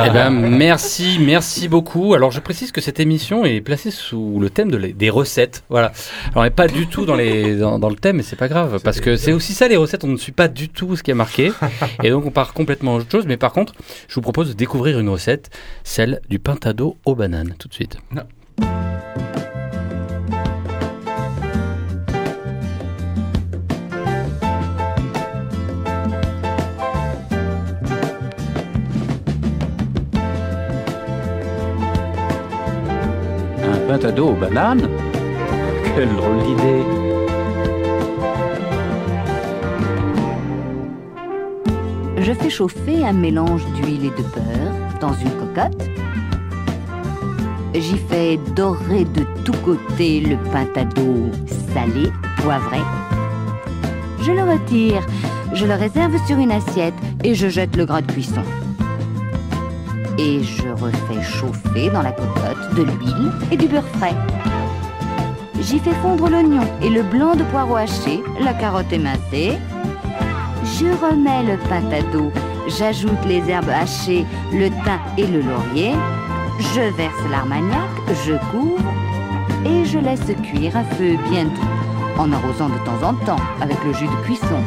[0.06, 2.14] Eh ben, merci, merci beaucoup.
[2.14, 5.64] Alors, je précise que cette émission est placée sous le thème de les- des recettes.
[5.68, 5.88] Voilà.
[6.32, 8.48] Alors, on n'est pas du tout dans, les, dans, dans le thème, mais c'est pas
[8.48, 10.04] grave, parce que c'est aussi ça les recettes.
[10.04, 11.52] On ne suit pas du tout ce qui est marqué,
[12.02, 13.24] et donc on part complètement à autre chose.
[13.26, 13.74] Mais par contre,
[14.08, 15.50] je vous propose de découvrir une recette,
[15.82, 17.96] celle du pintado aux bananes, tout de suite.
[33.62, 34.86] Un pintado aux bananes
[35.96, 36.82] Quelle drôle d'idée
[42.18, 46.03] Je fais chauffer un mélange d'huile et de beurre dans une cocotte.
[47.74, 51.30] J'y fais dorer de tous côtés le pintado
[51.74, 52.78] salé, poivré.
[54.22, 55.02] Je le retire,
[55.52, 58.42] je le réserve sur une assiette et je jette le gras de cuisson.
[60.18, 64.14] Et je refais chauffer dans la cocotte de l'huile et du beurre frais.
[65.60, 69.58] J'y fais fondre l'oignon et le blanc de poireau haché, la carotte émincée,
[70.78, 72.30] je remets le pintado,
[72.68, 75.92] j'ajoute les herbes hachées, le thym et le laurier,
[76.58, 77.88] je verse l'armagnac,
[78.26, 78.92] je couvre
[79.64, 83.82] et je laisse cuire à feu bien doux, en arrosant de temps en temps avec
[83.84, 84.62] le jus de cuisson.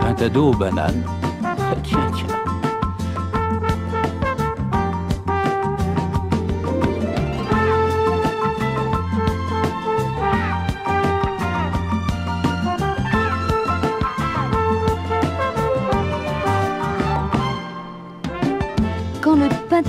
[0.00, 1.04] Pintado aux bananes.
[1.44, 2.01] Ah, Tiens,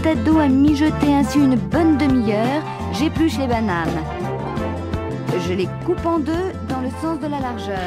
[0.03, 2.61] le pintado a mijoté ainsi une bonne demi-heure,
[2.93, 3.87] j'épluche les bananes.
[5.47, 7.77] Je les coupe en deux dans le sens de la largeur.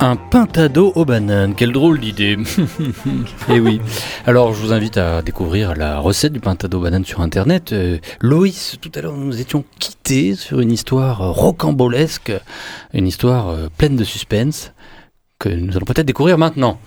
[0.00, 2.36] Un pintado aux bananes, quelle drôle d'idée.
[3.52, 3.80] Eh oui.
[4.26, 7.72] Alors je vous invite à découvrir la recette du pintado aux bananes sur internet.
[7.72, 12.32] Euh, Loïs, tout à l'heure nous étions quittés sur une histoire rocambolesque,
[12.94, 14.72] une histoire euh, pleine de suspense
[15.40, 16.78] que nous allons peut-être découvrir maintenant.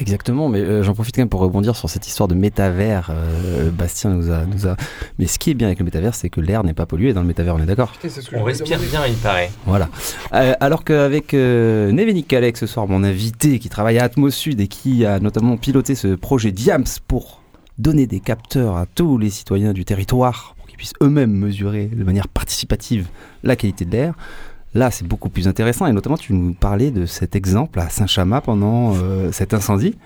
[0.00, 3.10] Exactement, mais euh, j'en profite quand même pour rebondir sur cette histoire de métavers.
[3.10, 4.76] Euh, Bastien nous a, nous a.
[5.18, 7.20] Mais ce qui est bien avec le métavers, c'est que l'air n'est pas pollué dans
[7.20, 7.92] le métavers, on est d'accord?
[8.34, 9.50] On respire bien, il paraît.
[9.66, 9.88] Voilà.
[10.32, 14.68] Euh, alors qu'avec euh, Nevenik Kalek ce soir, mon invité qui travaille à Atmosud et
[14.68, 17.42] qui a notamment piloté ce projet Diams pour
[17.78, 22.04] donner des capteurs à tous les citoyens du territoire pour qu'ils puissent eux-mêmes mesurer de
[22.04, 23.08] manière participative
[23.42, 24.14] la qualité de l'air.
[24.74, 28.42] Là, c'est beaucoup plus intéressant et notamment tu nous parlais de cet exemple à Saint-Chamas
[28.42, 29.96] pendant euh, cet incendie.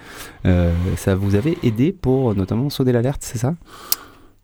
[0.47, 3.55] Euh, ça vous avait aidé pour notamment sonner l'alerte, c'est ça?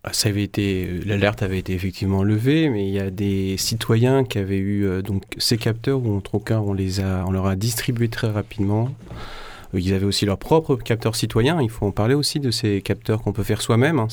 [0.03, 3.57] Ah, Ça avait été, euh, l'alerte avait été effectivement levée, mais il y a des
[3.59, 7.31] citoyens qui avaient eu donc ces capteurs où en tout cas on les a, on
[7.31, 8.91] leur a distribué très rapidement.
[9.75, 11.61] Euh, Ils avaient aussi leurs propres capteurs citoyens.
[11.63, 13.99] Il faut en parler aussi de ces capteurs qu'on peut faire soi-même.
[13.99, 14.09] hein.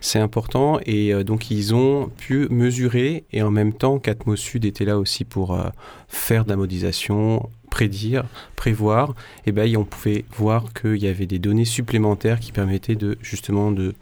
[0.00, 0.80] C'est, important.
[0.86, 5.24] Et euh, donc ils ont pu mesurer et en même temps qu'Atmosud était là aussi
[5.24, 5.68] pour euh,
[6.08, 8.24] faire de la modélisation, prédire,
[8.56, 9.14] prévoir.
[9.46, 13.70] Et ben on pouvait voir qu'il y avait des données supplémentaires qui permettaient de justement
[13.72, 13.94] de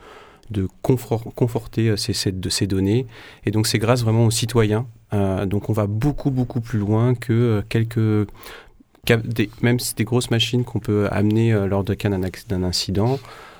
[0.50, 3.06] de confor- conforter ces, données.
[3.44, 4.86] Et donc c'est grâce vraiment aux citoyens.
[5.12, 8.26] Donc on va beaucoup beaucoup plus loin que quelques
[9.16, 13.18] des- même si des grosses machines qu'on peut amener euh, lors de cas d'un incident.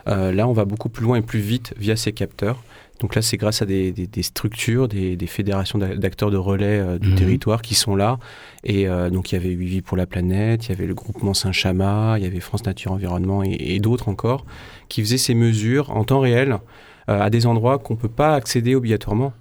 [0.08, 2.62] Euh, là, on va beaucoup plus loin et plus vite via ces capteurs.
[3.00, 6.36] Donc là, c'est grâce à des, des- des structures, des, des fédérations d'a- d'acteurs de
[6.36, 7.14] relais euh, du Mhm.
[7.14, 8.18] territoire qui sont là.
[8.64, 10.94] Et euh, donc, il y avait 8 vies pour la planète, il y avait le
[10.94, 14.44] groupement Saint-Chamas, il y avait France Nature Environnement et, et d'autres encore,
[14.88, 16.56] qui faisaient ces mesures en temps réel
[17.08, 19.32] euh, à des endroits qu'on ne peut pas accéder obligatoirement.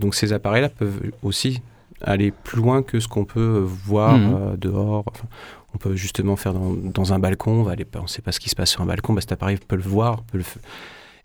[0.00, 1.60] Donc, ces appareils-là peuvent aussi
[2.02, 4.34] aller plus loin que ce qu'on peut voir Mhm.
[4.34, 5.04] euh, dehors.
[5.06, 5.26] Enfin,
[5.74, 8.32] on peut justement faire dans, dans un balcon, on va aller, on ne sait pas
[8.32, 10.44] ce qui se passe sur un balcon, bah, cet appareil peut le voir, peut le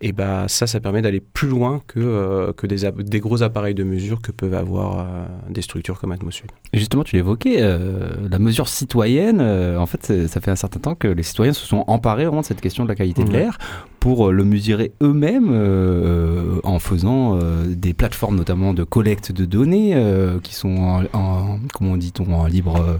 [0.05, 3.85] et bah ça, ça permet d'aller plus loin que, euh, que des, gros appareils de
[3.85, 6.47] mesure que peuvent avoir euh, des structures comme Atmosud.
[6.73, 10.95] Et Justement, tu l'évoquais, euh, la mesure citoyenne, en fait, ça fait un certain temps
[10.95, 13.57] que les citoyens se sont emparés vraiment de cette question de la qualité de l'air
[14.03, 19.45] pour euh, le mesurer eux-mêmes euh, en faisant euh, des plateformes notamment de collecte de
[19.45, 22.99] données euh, qui sont en, en- comment dit-on en libre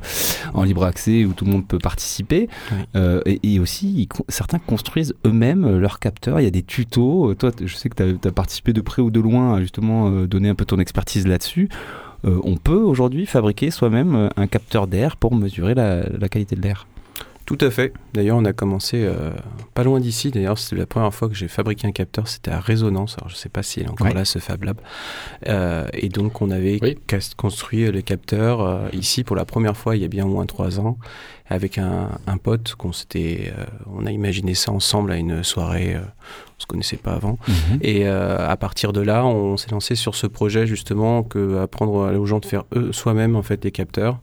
[0.53, 2.47] en libre accès où tout le monde peut participer.
[3.25, 6.39] Et, et aussi certains construisent eux-mêmes leurs capteurs.
[6.39, 7.33] Il y a des tutos.
[7.35, 10.47] Toi je sais que tu as, participé de près ou de loin à justement donner
[10.47, 11.67] un peu ton expertise là-dessus.
[12.23, 16.87] On peut aujourd'hui fabriquer soi-même un capteur d'air pour mesurer la, la qualité de l'air
[17.45, 17.91] Tout à fait.
[18.13, 19.31] D'ailleurs, on a commencé euh,
[19.73, 20.31] pas loin d'ici.
[20.31, 22.27] D'ailleurs, c'était la première fois que j'ai fabriqué un capteur.
[22.29, 23.17] C'était à Résonance.
[23.19, 24.13] Alors, je sais pas s'il est encore Ouais.
[24.13, 24.77] là, ce Fab Lab.
[25.47, 26.79] Euh, et donc, on avait
[27.35, 30.45] construit le capteur euh, ici pour la première fois il y a bien au moins
[30.45, 30.97] trois ans
[31.49, 35.95] avec un, un pote qu'on s'était, euh, on a imaginé ça ensemble à une soirée.
[35.95, 35.99] euh,
[36.57, 37.37] on se connaissait pas avant.
[37.47, 37.79] Mhm.
[37.81, 42.17] Et euh, à partir de là, on s'est lancé sur ce projet justement que apprendre
[42.17, 44.19] aux gens de faire eux soi-même en fait des capteurs.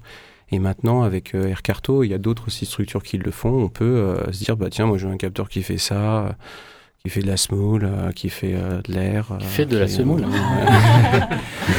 [0.53, 3.62] Et maintenant, avec euh, Aircarto, il y a d'autres aussi structures qui le font.
[3.64, 5.94] On peut euh, se dire, bah tiens, moi j'ai un capteur qui fait ça,
[6.26, 6.28] euh,
[7.05, 9.28] qui fait de la semoule, euh, qui fait euh, de l'air.
[9.38, 10.24] Qui fait de la semoule.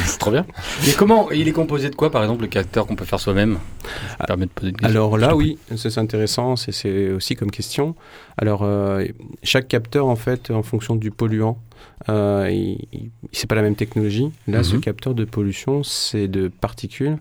[0.06, 0.46] C'est trop bien.
[0.88, 3.58] Et comment il est composé de quoi, par exemple, le capteur qu'on peut faire soi-même?
[4.18, 4.88] Ça permet de poser une question.
[4.98, 7.94] Alors là, oui, c'est intéressant, c'est- c'est aussi comme question.
[8.38, 9.04] Alors, euh,
[9.42, 11.58] chaque capteur, en fait, en fonction du polluant,
[12.08, 14.30] euh, il- il- c'est pas la même technologie.
[14.48, 14.80] Là, ce Mhm.
[14.80, 17.18] capteur de pollution, c'est de particules.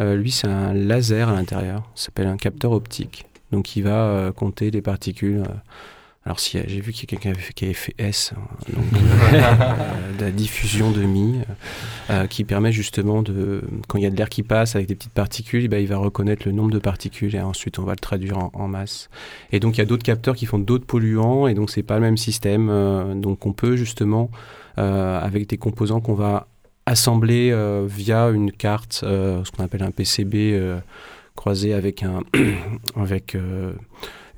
[0.00, 1.82] Euh, lui, c'est un laser à l'intérieur.
[1.94, 3.24] Ça s'appelle un capteur optique.
[3.52, 5.38] Donc, il va euh, compter les particules.
[5.38, 5.52] euh,
[6.26, 8.40] alors, si, j'ai vu qu'il y a quelqu'un qui avait fait- S, hein,
[8.74, 11.38] donc, de la diffusion de mi,
[12.28, 15.12] qui permet justement de, quand il y a de l'air qui passe avec des petites
[15.12, 17.98] particules, eh ben, il va reconnaître le nombre de particules et ensuite on va le
[17.98, 19.08] traduire en, en masse.
[19.52, 21.94] Et donc il y a d'autres capteurs qui font d'autres polluants et donc c'est pas
[21.94, 22.66] le même système.
[23.22, 24.30] donc on peut justement,
[24.78, 26.46] euh, avec des composants qu'on va
[26.88, 30.78] assembler euh, via une carte, euh, ce qu'on appelle un PCB euh,
[31.36, 32.22] croisé avec un
[32.96, 33.36] avec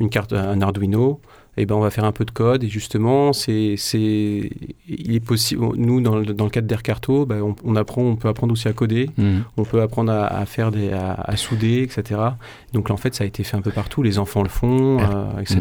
[0.01, 1.21] une carte, un Arduino.
[1.61, 4.51] Et ben on va faire un peu de code et justement c'est c'est
[4.89, 8.17] il est possible nous dans le, dans le cadre d'Aircarto ben, on, on apprend on
[8.17, 9.43] peut apprendre aussi à coder Mhm.
[9.59, 11.99] on peut apprendre à, à faire des à, à souder etc
[12.73, 14.99] donc là en fait ça a été fait un peu partout les enfants le font
[15.01, 15.59] euh, etc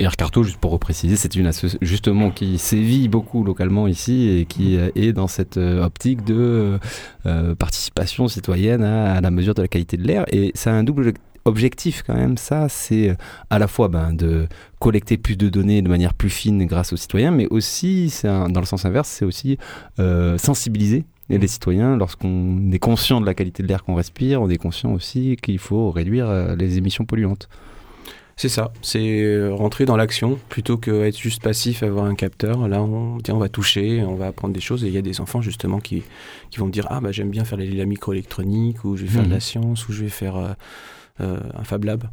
[0.00, 4.44] Et Aircarto, juste pour repréciser, c'est une association justement qui sévit beaucoup localement ici et
[4.46, 6.78] qui euh, est dans cette euh, optique de euh,
[7.26, 10.24] euh, participation citoyenne à, à la mesure de la qualité de l'air.
[10.32, 12.36] Et ça a un double objectif quand même.
[12.36, 13.14] Ça, c'est euh,
[13.50, 14.46] à la fois ben, de
[14.78, 18.60] collecter plus de données de manière plus fine grâce aux citoyens, mais aussi, c'est dans
[18.60, 19.58] le sens inverse, c'est aussi
[19.98, 24.50] euh, sensibiliser les citoyens lorsqu'on est conscient de la qualité de l'air qu'on respire, on
[24.50, 27.48] est conscient aussi qu'il faut réduire euh, les émissions polluantes.
[28.36, 32.66] C'est ça, c'est rentrer dans l'action plutôt que être juste passif, avoir un capteur.
[32.66, 34.84] Là, on, tiens, on va toucher, on va apprendre des choses.
[34.84, 36.02] Et il y a des enfants justement qui,
[36.50, 39.08] qui vont me dire Ah, bah, j'aime bien faire la, la microélectronique, ou je vais
[39.10, 39.40] faire de la Mhm.
[39.40, 40.52] science, ou je vais faire euh,
[41.22, 42.04] un Fab Lab.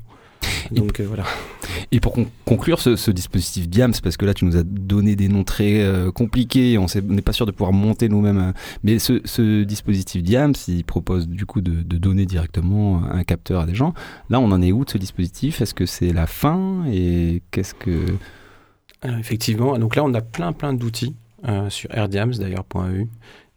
[0.71, 1.23] Donc euh, voilà.
[1.91, 5.15] Et pour con- conclure ce, ce dispositif Diams, parce que là tu nous as donné
[5.15, 8.53] des noms très euh, compliqués, on n'est pas sûr de pouvoir monter nous-mêmes,
[8.83, 13.61] mais ce, ce dispositif Diams, il propose du coup de, de donner directement un capteur
[13.61, 13.93] à des gens.
[14.29, 15.61] Là on en est où de ce dispositif?
[15.61, 16.85] Est-ce que c'est la fin?
[16.91, 18.05] Et qu'est-ce que...
[19.01, 21.15] Alors, effectivement, donc là, on a plein, plein d'outils
[21.47, 23.07] euh, sur airdiams, d'ailleurs, .eu,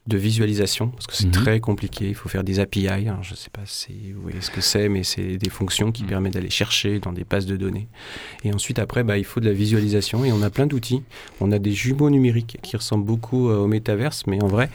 [0.09, 1.31] de visualisation, parce que c'est Mhm.
[1.33, 2.09] très compliqué.
[2.09, 2.89] Il faut faire des API.
[2.89, 5.93] Alors, je ne sais pas si vous voyez ce que c'est, mais c'est des fonctions
[5.93, 7.87] qui permettent d'aller chercher dans des bases de données.
[8.43, 10.25] Et ensuite, après, bah, il faut de la visualisation.
[10.25, 11.03] Et on a plein d'outils.
[11.41, 14.71] On a des jumeaux numériques qui ressemblent beaucoup euh, au métaverse, mais en vrai.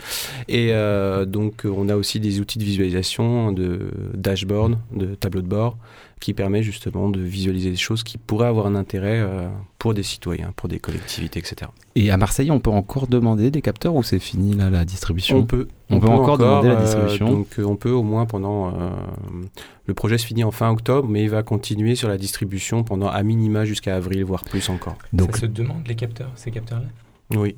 [0.48, 5.48] Et euh, donc, on a aussi des outils de visualisation, de dashboard, de tableau de
[5.48, 5.78] bord,
[6.20, 9.48] qui permet justement de visualiser des choses qui pourraient avoir un intérêt euh,
[9.78, 11.70] pour des citoyens, pour des collectivités, etc.
[11.96, 15.38] Et à Marseille, on peut encore demander des capteurs ou c'est fini là la distribution
[15.38, 17.30] On peut, On, peut, encore, demander la euh, distribution.
[17.32, 18.70] donc euh, on peut au moins pendant.
[18.70, 18.90] euh,
[19.86, 23.08] le projet se finit en fin octobre, mais il va continuer sur la distribution pendant
[23.08, 24.98] à minima jusqu'à avril, voire plus encore.
[25.14, 26.88] Donc- Ça se demande les capteurs, ces capteurs-là?
[27.36, 27.56] Oui.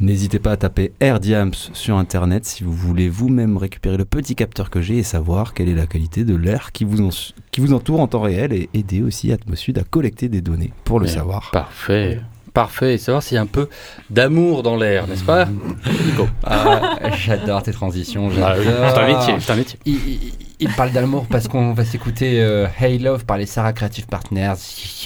[0.00, 4.70] N'hésitez pas à taper AirDiams sur internet si vous voulez vous-même récupérer le petit capteur
[4.70, 7.10] que j'ai et savoir quelle est la qualité de l'air qui, vous en-
[7.50, 11.00] qui vous entoure en temps réel et aider aussi Atmosud à collecter des données pour
[11.00, 11.50] le savoir.
[11.52, 12.20] Parfait.
[12.54, 12.94] Parfait.
[12.94, 13.68] Et savoir s'il y a un peu
[14.10, 15.46] d'amour dans l'air, n'est-ce pas?
[15.46, 18.28] Nico Ah, j'adore tes transitions.
[18.42, 18.90] Ah j'adore.
[18.94, 19.78] c'est un métier, c'est un métier.
[19.86, 23.72] Il, il- il parle d'amour parce qu'on va s'écouter euh, Hey Love par les Sarah
[23.72, 24.52] Creative Partners.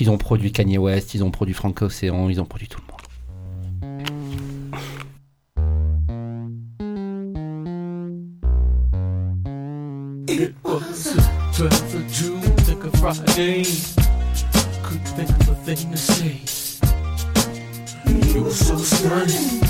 [0.01, 2.81] Ils ont produit Kanye West, ils ont produit Frank Ocean, ils ont produit tout
[10.39, 11.23] It was the
[11.57, 13.65] 12th of June, like a Friday.
[14.83, 16.43] Couldn't think of a thing to say.
[18.35, 19.63] You were so stunning.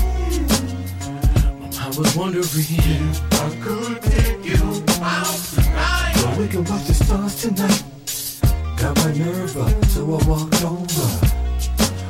[1.79, 6.37] I was wondering if I could take you out tonight.
[6.37, 7.83] We can watch the stars tonight.
[8.77, 11.36] Got my nerve up, so I walked over.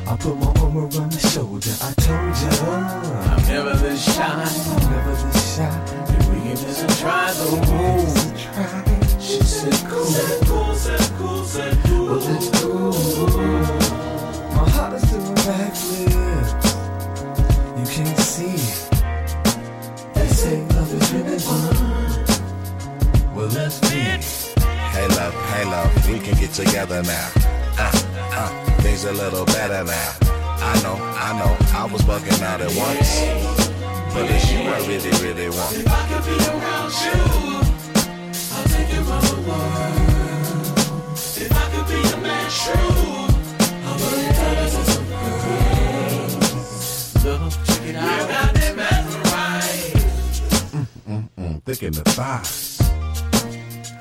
[0.10, 1.76] I put my arm around her shoulder.
[1.82, 4.24] I told you I'm never this shy.
[4.24, 5.68] I'm never this shy.
[6.08, 9.20] If we give this a try, though.
[9.20, 10.06] She said cool.
[10.06, 12.06] Said cool, said cool, said cool.
[12.06, 12.92] Well, let's go.
[14.56, 16.52] My heart is doing backflips.
[17.78, 18.90] You can't see it.
[20.14, 21.76] They say love is really fun.
[23.36, 23.88] Well, let's be.
[23.98, 27.30] Hey love, hey love, we can get together now.
[27.78, 28.07] Ah.
[28.82, 30.14] Things a little better now.
[30.60, 33.22] I know, I know, I was bugging out at once.
[34.14, 35.76] But it's you I really, really want.
[35.76, 37.20] If I could be around you,
[38.54, 39.96] I'll take you around the world.
[41.38, 42.98] If I could be a man true,
[43.86, 46.34] I would tell you some girls.
[47.24, 48.04] Look, check it out.
[48.20, 50.06] You got them mesmerized.
[51.38, 52.82] Mm, thick in the thighs.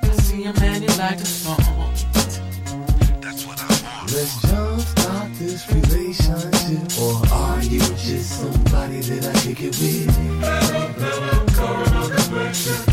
[0.02, 1.75] I see a man you like a song.
[4.16, 6.88] Let's jumpstart this relationship.
[6.98, 10.08] Or are you just somebody that I kick it with?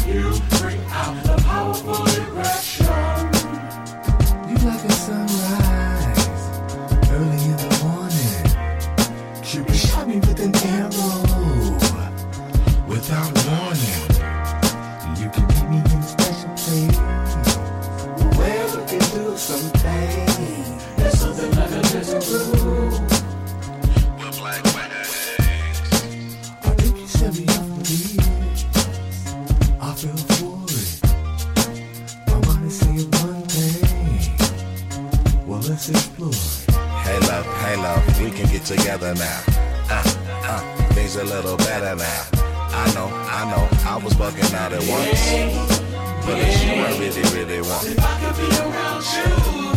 [0.05, 3.31] You bring out the powerful erection.
[4.49, 6.43] You like a sunrise
[7.09, 8.43] early in the morning.
[9.43, 11.23] Cupid shot me with an arrow
[12.85, 14.11] without warning.
[15.15, 16.99] You can meet me in a special place
[18.37, 20.32] where we can do something.
[46.25, 47.85] But it's you I really, really want.
[47.85, 49.72] If I could be around you,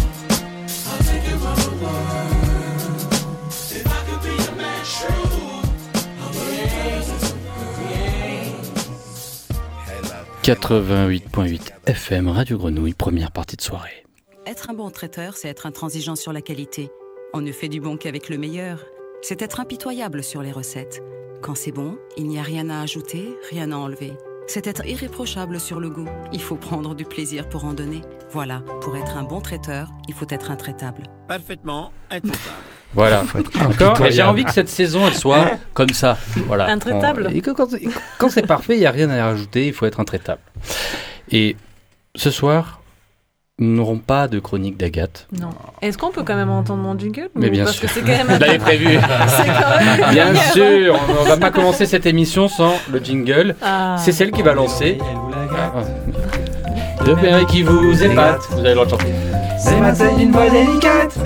[10.47, 14.07] 88.8 FM Radio Grenouille, première partie de soirée.
[14.47, 16.89] Être un bon traiteur, c'est être intransigeant sur la qualité.
[17.35, 18.87] On ne fait du bon qu'avec le meilleur.
[19.23, 21.03] C'est être impitoyable sur les recettes.
[21.43, 24.13] Quand c'est bon, il n'y a rien à ajouter, rien à enlever.
[24.49, 26.09] C'est être irréprochable sur le goût.
[26.33, 28.01] Il faut prendre du plaisir pour en donner.
[28.31, 31.03] Voilà, pour être un bon traiteur, il faut être intraitable.
[31.29, 32.39] Parfaitement intraitable.
[32.95, 33.25] Voilà.
[33.25, 34.07] Faut être D'accord.
[34.11, 36.17] J'ai envie que cette saison elle soit comme ça.
[36.47, 36.67] Voilà.
[36.67, 37.27] Intraitable.
[37.29, 37.69] On- Et que quand,
[38.19, 40.41] quand c'est parfait, il n'y a rien à rajouter, il faut être intraitable.
[41.31, 41.57] Et
[42.15, 42.81] ce soir,
[43.59, 45.27] nous n'aurons pas de chronique d'Agathe.
[45.41, 45.49] Non.
[45.81, 47.89] Est-ce qu'on peut quand même entendre mon jingle Mais bien parce sûr.
[47.89, 48.27] que c'est quand même.
[48.29, 48.85] Je l'avais prévu.
[49.29, 49.99] c'est quand même.
[50.09, 53.57] une Bien sûr, on ne va pas commencer cette émission sans le jingle.
[53.63, 53.97] Ah.
[53.99, 54.99] C'est celle qui va lancer.
[57.07, 58.43] De père qui vous épate.
[58.51, 59.07] Vous le de chanter.
[59.59, 61.17] C'est Marseille une voix délicate.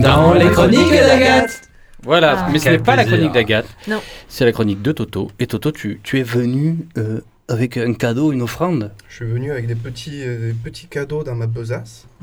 [0.00, 1.62] Dans les chroniques d'Agathe.
[2.04, 2.48] Voilà, Ah.
[2.52, 3.68] mais ce n'est pas la chronique d'Agathe.
[3.88, 4.00] Non.
[4.28, 5.30] C'est la chronique de Toto.
[5.38, 7.20] Et Toto, tu, tu es venu euh,
[7.52, 8.90] avec un cadeau, une offrande.
[9.08, 12.06] Je suis venu avec des petits, euh, des petits cadeaux dans ma besace.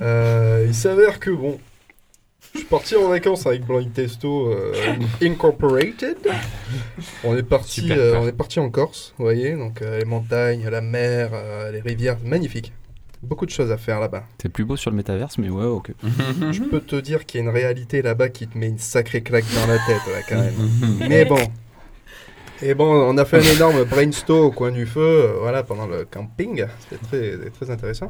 [0.00, 1.58] Euh, il s'avère que, bon,
[2.52, 4.72] je suis parti en vacances avec Blind Testo euh,
[5.22, 6.16] Incorporated.
[7.24, 10.68] On est parti, euh, on est parti en Corse, vous voyez, donc euh, les montagnes,
[10.68, 12.72] la mer, euh, les rivières, magnifique.
[13.22, 14.24] Beaucoup de choses à faire là-bas.
[14.42, 15.92] C'est plus beau sur le métaverse, mais ouais, ok.
[16.50, 19.22] Je peux te dire qu'il y a une réalité là-bas qui te met une sacrée
[19.22, 21.08] claque dans la tête, ouais, quand même.
[21.08, 21.38] Mais bon.
[22.62, 25.86] Et bon, on a fait un énorme brainstorm au coin du feu, euh, voilà, pendant
[25.86, 26.64] le camping.
[26.88, 27.04] C'était
[27.38, 28.08] très, très intéressant.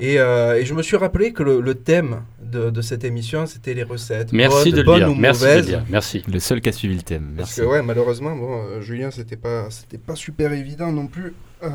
[0.00, 3.46] Et, euh, et je me suis rappelé que le, le thème de, de cette émission,
[3.46, 4.32] c'était les recettes.
[4.32, 5.10] Merci bonnes, de le bonnes dire.
[5.10, 5.66] ou Merci de le mauvaises.
[5.66, 5.84] dire.
[5.90, 6.24] Merci.
[6.32, 7.34] Le seul qui a suivi le thème.
[7.36, 11.34] Parce que ouais, malheureusement, bon, euh, Julien, c'était pas, c'était pas super évident non plus
[11.64, 11.68] euh,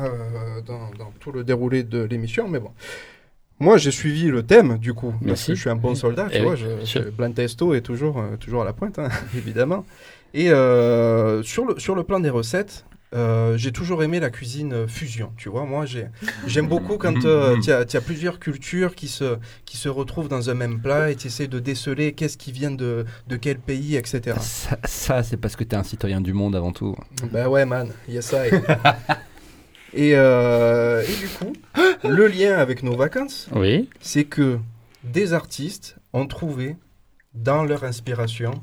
[0.66, 2.70] dans, dans tout le déroulé de l'émission, mais bon.
[3.60, 5.46] Moi, j'ai suivi le thème, du coup, parce Merci.
[5.48, 6.52] que je suis un bon soldat, tu Eh vois.
[6.54, 7.02] oui, je- bien sûr.
[7.04, 9.84] je- Blind Testo est toujours, euh, toujours à la pointe, hein, évidemment.
[10.34, 14.88] Et euh, sur, le, sur le plan des recettes, euh, j'ai toujours aimé la cuisine
[14.88, 15.64] fusion, tu vois.
[15.64, 16.08] Moi, j'ai-
[16.48, 17.28] j'aime beaucoup quand tu
[17.70, 21.46] as, plusieurs cultures qui se, qui se retrouvent dans un même plat et tu essaies
[21.46, 24.36] de déceler qu'est-ce qui vient de, de quel pays, etc.
[24.40, 26.96] Ça, ça, c'est parce que t'es un citoyen du monde avant tout.
[27.32, 28.52] Bah ouais, man, yes I.
[29.92, 31.52] et, euh, et du coup,
[32.02, 33.88] le lien avec nos vacances, Oui.
[34.00, 34.58] c'est que
[35.04, 36.76] des artistes ont trouvé
[37.34, 38.62] dans leur inspiration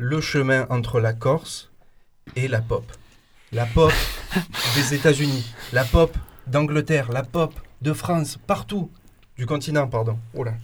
[0.00, 1.70] le chemin entre la Corse
[2.34, 2.84] et la pop.
[3.52, 3.92] La pop
[4.74, 5.44] des États-Unis,
[5.74, 8.90] la pop d'Angleterre, la pop de France, partout.
[9.36, 10.18] Du continent, pardon.
[10.32, 10.54] Oh là.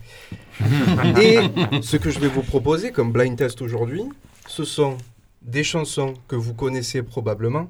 [1.20, 1.50] Et
[1.82, 4.04] ce que je vais vous proposer comme blind test aujourd'hui,
[4.48, 4.96] ce sont
[5.42, 7.68] des chansons que vous connaissez probablement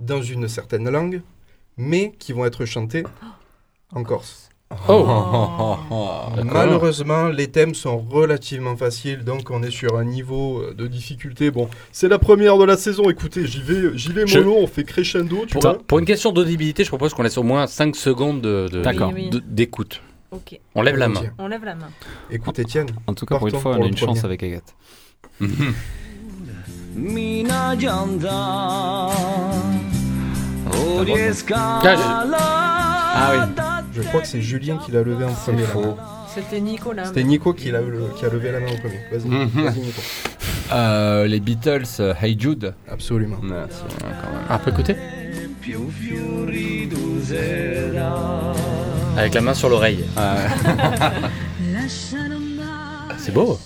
[0.00, 1.22] dans une certaine langue,
[1.76, 3.04] mais qui vont être chantées
[3.92, 4.48] en Corse.
[4.88, 5.76] Oh.
[6.44, 11.50] Malheureusement, les thèmes sont relativement faciles, donc on est sur un niveau de difficulté.
[11.50, 14.84] Bon, c'est la première de la saison, écoutez, j'y vais, j'y vais Je- on fait
[14.84, 15.78] crescendo, tu Pour, vois.
[15.86, 19.12] pour une question d'audibilité, je propose qu'on laisse au moins 5 secondes de- de- D'accord.
[19.14, 19.30] Oui, oui.
[19.30, 20.02] de- d'écoute.
[20.32, 20.58] Ok.
[20.74, 21.22] On lève la main.
[21.38, 21.88] On lève la main.
[22.30, 22.88] Écoute, Étienne.
[23.06, 24.74] En tout cas, pour une fois, on a une chance avec Agathe.
[26.94, 29.08] Mina Janda
[30.96, 33.38] Oriesca Ah oui.
[33.96, 35.62] Je crois que c'est Julien qui l'a levé en premier.
[35.62, 35.68] là.
[36.34, 37.04] C'était Nico là.
[37.06, 39.00] C'était Nico qui, l'a- le- qui a levé la main au premier.
[39.10, 39.64] Vas-y, Mhm.
[39.64, 40.02] vas-y Nico.
[40.72, 42.74] Euh, les Beatles, euh, Hey Jude.
[42.90, 43.38] Absolument.
[44.50, 44.94] Un peu côté
[49.16, 50.04] Avec la main sur l'oreille.
[53.18, 53.58] C'est beau.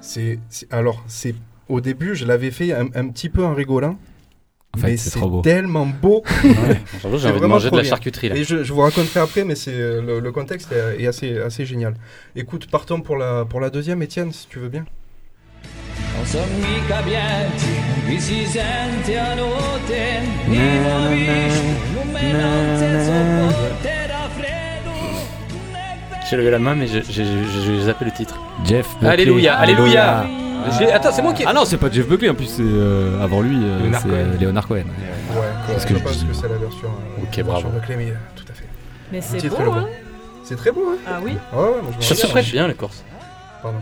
[0.00, 1.34] C'est, c'est- alors, c'est
[1.68, 3.96] au début, je l'avais fait un, un petit peu en rigolant.
[4.76, 5.40] En fait, mais c'est c'est trop beau.
[5.42, 6.22] tellement beau.
[7.00, 8.36] Surtout, j'ai envie de manger de la charcuterie, là.
[8.36, 11.38] Et je, je vous raconterai après, mais c'est euh, le, le contexte est, est assez,
[11.38, 11.94] assez génial.
[12.36, 14.84] Écoute, partons pour la, pour la deuxième, Étienne, si tu veux bien.
[26.28, 28.40] J'ai levé la main, mais j'ai- zappé le titre.
[28.64, 29.08] Jeff Buckley.
[29.08, 30.26] Alléluia, alléluia.
[30.78, 31.44] J'ai- Attends, c'est moi qui.
[31.46, 34.08] Ah non, c'est pas Jeff Buckley en plus, c'est euh, avant lui, euh, Leonard c'est
[34.08, 34.16] Cohen.
[34.18, 34.76] euh, Leonard Cohen.
[34.76, 34.84] Ouais,
[35.66, 36.88] Parce je que je pense que c'est la version.
[36.88, 37.68] euh, Ok, bravo.
[37.68, 38.64] version de Clémy, tout à fait.
[39.12, 39.76] Mais c'est titre beau, est le bon.
[39.78, 39.88] hein
[40.44, 42.42] C'est très beau, hein Ah oui Ouais, ouais, moi je me Ça se rappelle.
[42.42, 43.04] prête bien, les Corses.
[43.62, 43.78] Pardon.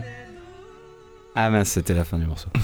[1.35, 2.49] Ah mince, c'était la fin du morceau.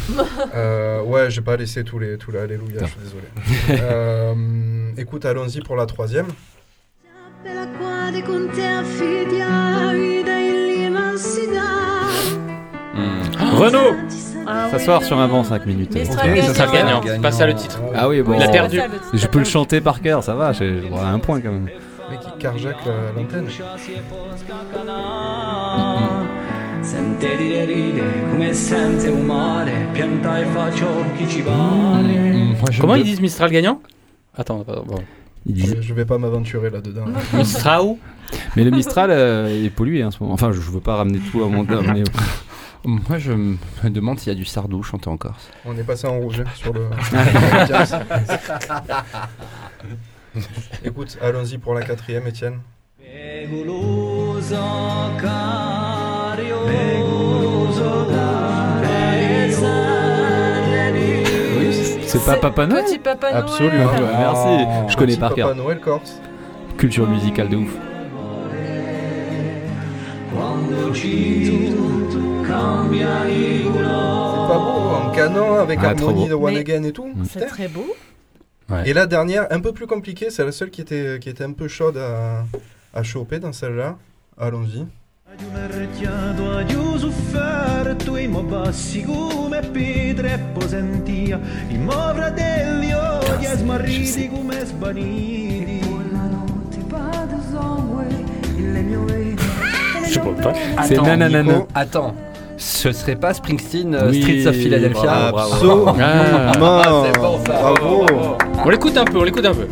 [0.56, 3.82] Euh, ouais, j'ai pas laissé tous les, tous les Alléluia, je suis désolé.
[3.82, 6.28] Euh, écoute, allons-y pour la troisième.
[8.26, 8.60] Con te
[12.96, 13.56] limansidà.
[13.58, 13.96] Renaud
[14.48, 15.96] Ah S'asseoir sur un banc 5 minutes.
[15.96, 16.54] Mistral Ok, gagnant.
[16.54, 17.82] ça gagnant, c'est pas ça le titre.
[17.96, 18.34] Ah oui, bon.
[18.38, 18.80] Il a perdu.
[19.14, 21.52] Je peux le chanter par cœur, ça va, j'ai le droit à un point quand
[21.52, 21.66] même.
[21.66, 23.48] Le mec, il carjack la- l'antenne.
[32.80, 33.82] Comment ils disent Mistral gagnant?
[34.36, 34.96] Attends, pardon, bon.
[35.46, 37.06] Disait- je vais pas m'aventurer là-dedans.
[37.34, 37.96] Mistral?
[38.56, 40.34] Mais le Mistral euh, est pollué en ce moment.
[40.34, 42.04] Enfin, je veux pas ramener tout à mon mais...
[42.86, 45.50] Moi, je me demande s'il y a du sardou chanté en Corse.
[45.66, 46.90] On est passé en rouge hein, sur le.
[50.84, 52.60] Écoute, allons-y pour la quatrième, Étienne.
[62.08, 63.44] C'est pas Papa Noël Petit Papa Noël.
[63.44, 63.90] Absolument.
[63.94, 65.50] Ah, ouais, Merci, je connais par cœur.
[65.50, 66.20] Papa Noël Corse.
[66.78, 67.76] Culture musicale de ouf.
[72.56, 76.28] C'est pas beau, en canon avec Ah, beau.
[76.28, 77.10] de One Mais- Again et tout.
[77.30, 77.86] C'est très beau.
[78.86, 81.52] Et la dernière, un peu plus compliquée, c'est la seule qui était, qui était un
[81.52, 82.46] peu chaude à,
[82.94, 83.98] à choper dans celle-là.
[84.40, 84.86] Allons-y.
[100.10, 100.54] Je pas.
[100.84, 101.44] C'est Attends, nanana.
[101.44, 101.68] Nico.
[101.76, 102.16] Attends,
[102.58, 105.96] ce serait pas Springsteen, euh, Oui, Streets of Philadelphia bravo, Absolument.
[106.00, 106.52] Ah.
[106.58, 107.52] bon, ça.
[107.52, 108.06] Bravo.
[108.66, 109.68] On l'écoute un peu, on l'écoute un peu.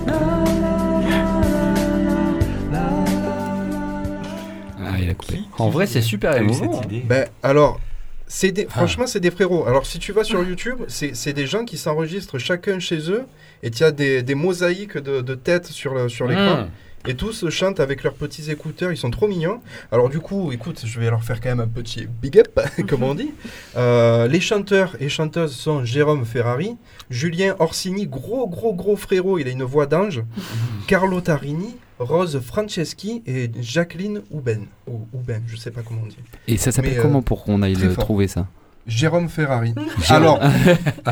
[4.85, 5.39] Ah, il a coupé.
[5.57, 6.81] En vrai, c'est super émouvant.
[7.05, 7.79] Ben, alors,
[8.27, 9.65] c'est des, franchement, c'est des frérots.
[9.67, 13.23] Alors, si tu vas sur YouTube, c'est c'est des gens qui s'enregistrent chacun chez eux
[13.61, 16.61] et tu as des, des mosaïques de, de têtes sur le- sur l'écran.
[16.63, 16.67] Mmh.
[17.05, 19.59] Et tous chantent avec leurs petits écouteurs, ils sont trop mignons.
[19.91, 23.03] Alors du coup, écoute, je vais leur faire quand même un petit big up, comme
[23.03, 23.31] on dit.
[23.75, 26.77] Euh, les chanteurs et chanteuses sont Jérôme Ferrari,
[27.09, 30.23] Julien Orsini, gros gros gros frérot, il a une voix d'ange,
[30.87, 34.67] Carlo Tarini, Rose Franceschi et Jacqueline Houben.
[34.87, 36.17] Ou Houben, je sais pas comment on dit.
[36.47, 38.47] Et ça s'appelle euh, comment pour qu'on aille le trouver ça?
[38.87, 39.73] Jérôme Ferrari.
[40.09, 40.39] Alors,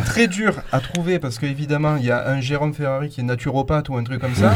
[0.05, 3.89] très dur à trouver parce qu'évidemment, il y a un Jérôme Ferrari qui est naturopathe
[3.89, 4.55] ou un truc comme ça.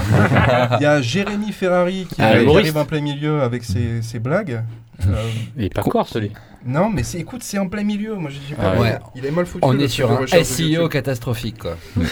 [0.80, 4.20] Il y a Jérémy Ferrari qui, Ah, qui arrive en plein milieu avec ses, ses
[4.20, 4.64] blagues.
[5.08, 5.14] Euh,
[5.58, 6.32] Il est pas corse, lui.
[6.66, 8.16] non, mais c'est, écoute, c'est en plein milieu.
[8.16, 8.98] Moi, j'ai pas Ah ouais.
[9.16, 9.66] Il est mal foutu.
[9.68, 11.78] On est sur un SEO catastrophique, quoi.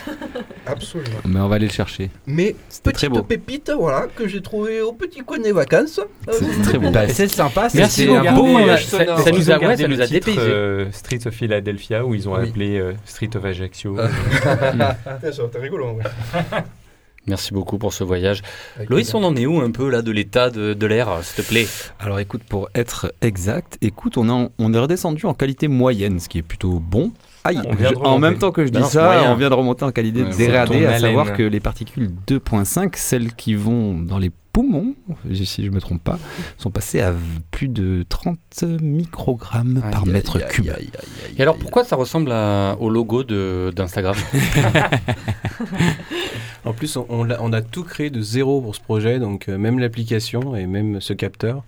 [0.66, 1.18] Absolument.
[1.26, 2.10] Mais on va aller le chercher.
[2.26, 3.24] Mais C'était très petite beau.
[3.28, 6.00] pépite, voilà, que j'ai trouvé au petit coin des vacances.
[6.00, 6.90] Euh, C'est très beau.
[6.94, 8.36] Bah, c'est sympa, Merci c'était un beaucoup.
[8.36, 9.20] beau Ça- voyage ça- sonore.
[9.20, 10.40] ça nous a- ouais, ça nous a titre, dépaysé.
[10.50, 12.50] euh, Streets of Philadelphia où ils ont Oui.
[12.50, 13.98] appelé euh, Street of Ajaccio.
[15.32, 16.04] Sûr, t'es rigolo, en vrai.
[17.26, 18.42] Merci beaucoup pour ce voyage.
[18.76, 21.42] Avec Loïs, on en est où un peu là de l'état de, de l'air, s'il
[21.44, 21.68] te plaît?
[22.00, 26.28] Alors écoute, pour être exact, écoute, on, a- on est redescendu en qualité moyenne, ce
[26.28, 27.12] qui est plutôt bon.
[27.46, 29.34] Aïe, On vient de je- en même temps que je dis non, ça, moyen.
[29.34, 31.38] on vient de remonter en qualité Ouais, dégradée, à savoir haleine.
[31.38, 34.94] que les particules 2.5, celles qui vont dans les poumons,
[35.34, 36.20] si je me trompe pas,
[36.58, 37.12] sont passées à
[37.52, 38.38] plus de 30
[38.82, 40.68] microgrammes par Aïe, mètre aïe, cube.
[40.70, 40.90] aïe, aïe,
[41.26, 41.62] aïe, Et alors aïe.
[41.62, 44.16] pourquoi ça ressemble à- au logo de- d'Instagram
[46.66, 49.50] En plus, on, on l'a- on a tout créé de zéro pour ce projet, donc
[49.50, 51.64] euh, même l'application et même ce capteur.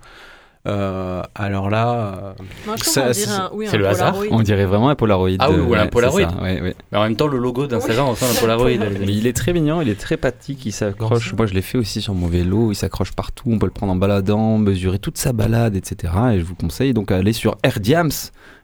[0.68, 2.36] Euh, alors là,
[2.68, 4.16] euh, c'est- oui, le hasard.
[4.32, 5.30] On dirait vraiment un Polaroid.
[5.40, 6.22] Ah oui, euh, voilà, un Polaroid.
[6.22, 6.76] c'est ça, ouais, ouais.
[6.92, 8.70] Mais en même temps, le logo d'Instagram ressemble à un Polaroid.
[9.00, 11.34] Mais il est très mignon, il est très pratique, il s'accroche.
[11.34, 13.46] Moi, je l'ai fait aussi sur mon vélo, il s'accroche partout.
[13.52, 16.14] On peut le prendre en baladant, mesurer toute sa balade, etc.
[16.34, 18.10] Et je vous conseille donc à aller sur Airdiams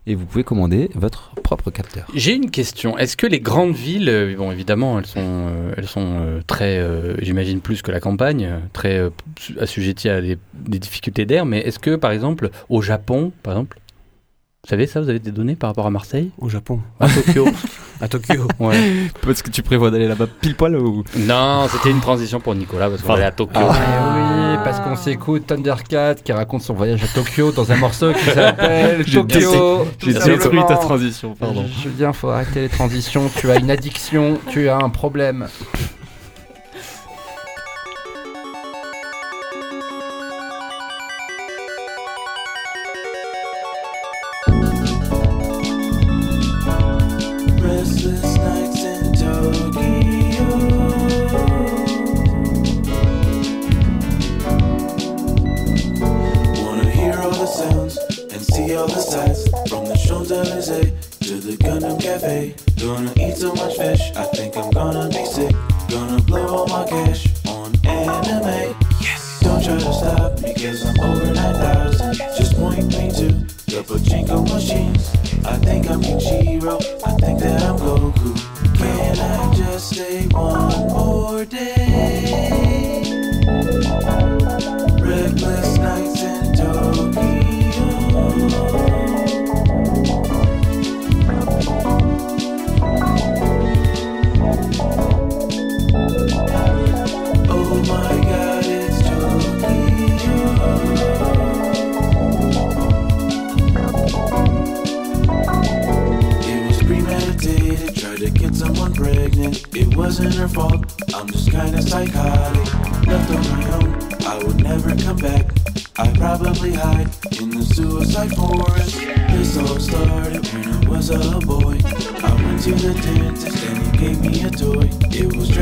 [0.07, 2.07] et vous pouvez commander votre propre capteur.
[2.15, 2.97] J'ai une question.
[2.97, 6.81] Est-ce que les grandes villes, euh, bon évidemment, elles sont, euh, elles sont euh, très,
[7.21, 9.09] j'imagine plus que la campagne, très
[9.59, 13.79] assujetties à des, des difficultés d'air, mais est-ce que par exemple au Japon, par exemple,
[14.63, 17.47] vous savez ça, vous avez des données par rapport à Marseille Au Japon À Tokyo
[18.01, 18.77] À Tokyo Ouais.
[19.23, 21.03] Parce que tu prévois d'aller là-bas pile poil ou?
[21.17, 23.59] Non, c'était une transition pour Nicolas parce qu'on aller à Tokyo.
[23.59, 28.13] Ah oui, parce qu'on s'écoute Thundercat qui raconte son voyage à Tokyo dans un morceau
[28.13, 29.85] qui s'appelle J'ai Tokyo.
[29.99, 31.65] j'ai détruit ta transition, pardon.
[31.81, 33.29] Julien, faut arrêter les transitions.
[33.35, 35.47] Tu as une addiction, tu as un problème.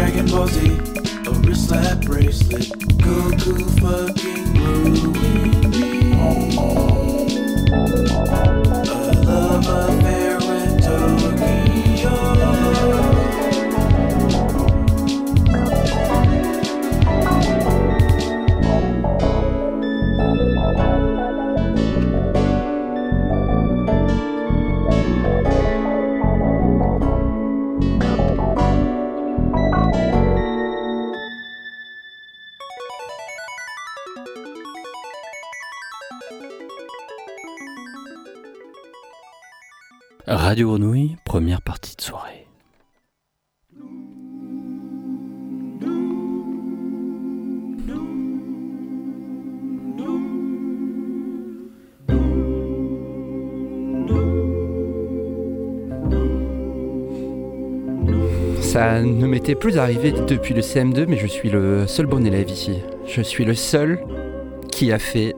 [0.09, 0.67] Dragon Ball Z,
[1.27, 2.63] a wrist slap bracelet.
[2.97, 6.88] Goku fucking ruined me.
[40.63, 42.45] Grenouille, première partie de soirée.
[58.61, 62.49] Ça ne m'était plus arrivé depuis le CM2, mais je suis le seul bon élève
[62.49, 62.79] ici.
[63.07, 63.99] Je suis le seul
[64.71, 65.35] qui a fait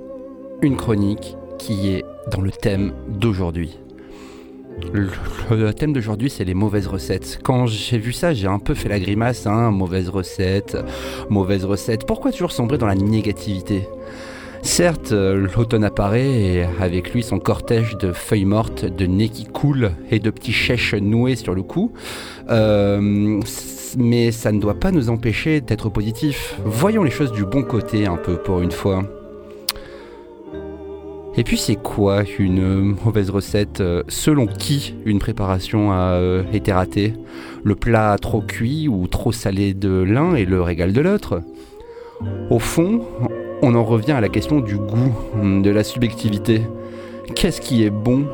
[0.61, 3.79] une chronique qui est dans le thème d'aujourd'hui.
[4.93, 7.39] Le, thème d'aujourd'hui, c'est les mauvaises recettes.
[7.43, 10.77] Quand j'ai vu ça, j'ai un peu fait la grimace, hein, mauvaise recette,
[11.29, 12.05] mauvaise recette.
[12.05, 13.87] Pourquoi toujours sombrer dans la négativité?
[14.63, 19.45] Certes, euh, l'automne apparaît et avec lui son cortège de feuilles mortes, de nez qui
[19.45, 21.91] coulent et de petits chèches noués sur le cou.
[22.49, 23.39] Euh,
[23.97, 26.55] mais ça ne doit pas nous empêcher d'être positifs.
[26.63, 29.03] Voyons les choses du bon côté un peu pour une fois.
[31.37, 36.43] Et puis c'est quoi une euh, mauvaise recette euh, Selon qui une préparation a euh,
[36.51, 37.13] été ratée?
[37.63, 41.41] Le plat trop cuit ou trop salé de l'un et le régal de l'autre?
[42.49, 43.01] Au fond,
[43.61, 46.63] on en revient à la question du goût, hum, de la subjectivité.
[47.33, 48.25] Qu'est-ce qui est bon?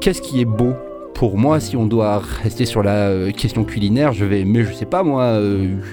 [0.00, 0.74] Qu'est-ce qui est beau?
[1.12, 4.84] Pour moi, si on doit rester sur la question culinaire, je vais aimer, je sais
[4.84, 5.38] pas moi,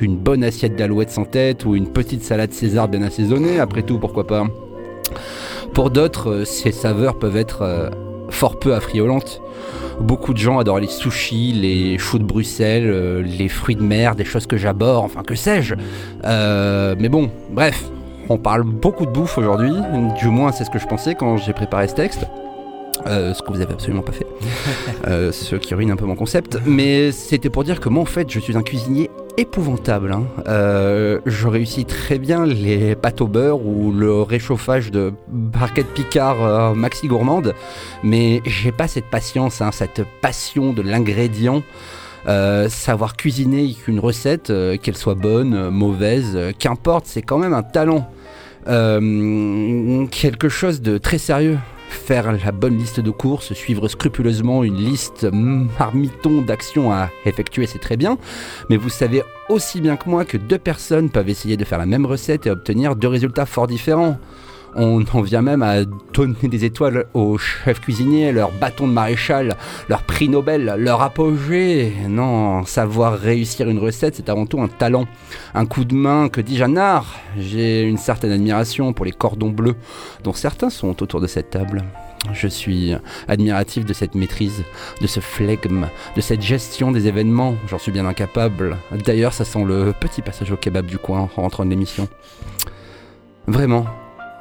[0.02, 4.00] une bonne assiette d'alouette sans tête ou une petite salade César bien assaisonnée, après tout,
[4.00, 4.48] pourquoi pas?
[5.74, 7.90] Pour d'autres, euh, ces saveurs peuvent être euh,
[8.30, 9.42] fort peu affriolantes.
[10.00, 14.16] Beaucoup de gens adorent les sushis, les choux de Bruxelles, euh, les fruits de mer,
[14.16, 15.76] des choses que j'aborde, enfin que sais-je.
[16.26, 17.86] Euh, mais bon, bref,
[18.30, 19.74] on parle beaucoup de bouffe aujourd'hui,
[20.20, 22.26] du moins c'est ce que je pensais quand j'ai préparé ce texte.
[23.08, 24.28] Euh, ce que vous avez absolument pas fait,
[25.08, 26.60] Euh, ce qui ruine un peu mon concept.
[26.66, 29.10] Mais c'était pour dire que moi, en fait, je suis un cuisinier
[29.42, 30.12] épouvantable.
[30.12, 30.26] hein.
[30.48, 36.44] Euh, je réussis très bien les pâtes au beurre ou le réchauffage de barquettes Picard
[36.44, 37.56] euh, maxi gourmande,
[38.04, 41.64] mais j'ai pas cette patience, hein, cette passion de l'ingrédient.
[42.28, 48.08] Euh, savoir cuisiner une recette, qu'elle soit bonne, mauvaise, qu'importe, c'est quand même un talent.
[48.68, 51.58] Quelque chose de très sérieux.
[51.92, 57.80] Faire la bonne liste de courses, suivre scrupuleusement une liste marmiton d'actions à effectuer, c'est
[57.80, 58.18] très bien.
[58.70, 61.86] Mais vous savez aussi bien que moi que deux personnes peuvent essayer de faire la
[61.86, 64.18] même recette et obtenir deux résultats fort différents.
[64.76, 69.58] On en vient même à donner des étoiles aux chefs cuisiniers, leur bâton de maréchal,
[69.90, 71.94] leur prix Nobel, leur apogée.
[72.08, 75.08] Non, savoir réussir une recette, c'est avant tout un talent.
[75.54, 76.64] Un coup de main, que dis-je.
[77.38, 79.76] J'ai une certaine admiration pour les cordons bleus,
[80.24, 81.84] dont certains sont autour de cette table.
[82.34, 82.94] Je suis
[83.28, 84.64] admiratif de cette maîtrise,
[85.02, 87.56] de ce flegme, de cette gestion des événements.
[87.68, 88.78] J'en suis bien incapable.
[89.06, 92.08] D'ailleurs, ça sent le petit passage au kebab du coin en rentrant de l'émission.
[93.48, 93.88] Vraiment,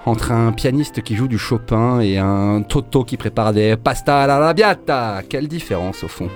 [0.06, 4.38] entre un pianiste qui joue du Chopin et un Toto qui prépare des pasta alla
[4.38, 5.22] rabbiata.
[5.28, 6.28] Quelle différence au fond.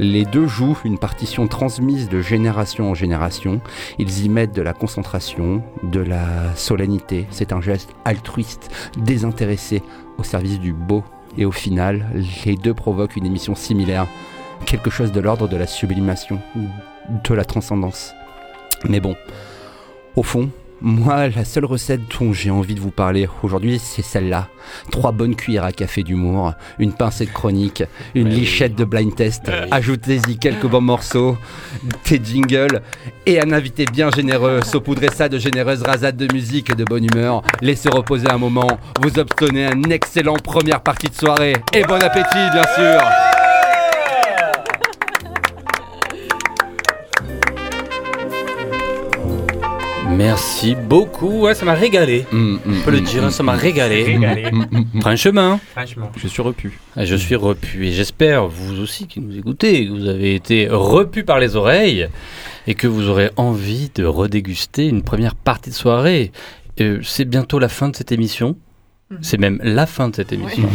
[0.00, 3.60] Les deux jouent une partition transmise de génération en génération.
[3.98, 7.26] Ils y mettent de la concentration, de la solennité.
[7.30, 9.82] C'est un geste altruiste, désintéressé,
[10.18, 11.02] au service du beau.
[11.36, 12.06] Et au final,
[12.44, 14.06] les deux provoquent une émission similaire.
[14.66, 16.40] Quelque chose de l'ordre de la sublimation,
[17.08, 18.12] de la transcendance.
[18.88, 19.16] Mais bon,
[20.14, 20.48] au fond,
[20.80, 24.48] moi, la seule recette dont j'ai envie de vous parler aujourd'hui, c'est celle-là.
[24.90, 27.82] Trois bonnes cuillères à café d'humour, une pincée de chronique,
[28.14, 29.50] une lichette de blind test.
[29.70, 31.36] Ajoutez-y quelques bons morceaux,
[32.08, 32.82] des jingles
[33.26, 34.60] et un invité bien généreux.
[34.62, 37.42] Saupoudrez ça de généreuses rasades de musique et de bonne humeur.
[37.60, 38.78] Laissez reposer un moment.
[39.00, 41.54] Vous obtenez un excellent première partie de soirée.
[41.74, 43.47] Et bon appétit, bien sûr.
[50.18, 52.26] Merci beaucoup, ouais, ça m'a régalé.
[52.32, 54.02] Mm, On peut le dire, ça m'a régalé.
[54.02, 54.50] Régalé.
[55.00, 56.10] Franchement, Franchement.
[56.16, 56.80] Je suis repu.
[56.96, 60.66] Ah, je suis repu et j'espère, vous aussi qui nous écoutez, que vous avez été
[60.68, 62.08] repu par les oreilles
[62.66, 66.32] et que vous aurez envie de redéguster une première partie de soirée.
[66.80, 68.56] Euh, C'est bientôt la fin de cette émission.
[69.22, 70.68] C'est même la fin de cette émission.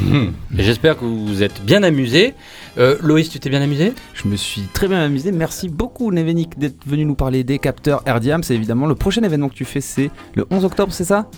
[0.58, 2.34] Et j'espère que vous vous êtes bien amusés.
[2.80, 3.94] Euh, Loïs, tu t'es bien amusé?
[4.16, 5.32] Je me suis très bien amusé.
[5.32, 8.42] Merci beaucoup, Nevenik, d'être venu nous parler des capteurs RDM.
[8.42, 11.30] C'est évidemment le prochain événement que tu fais, c'est le 11 octobre, c'est ça?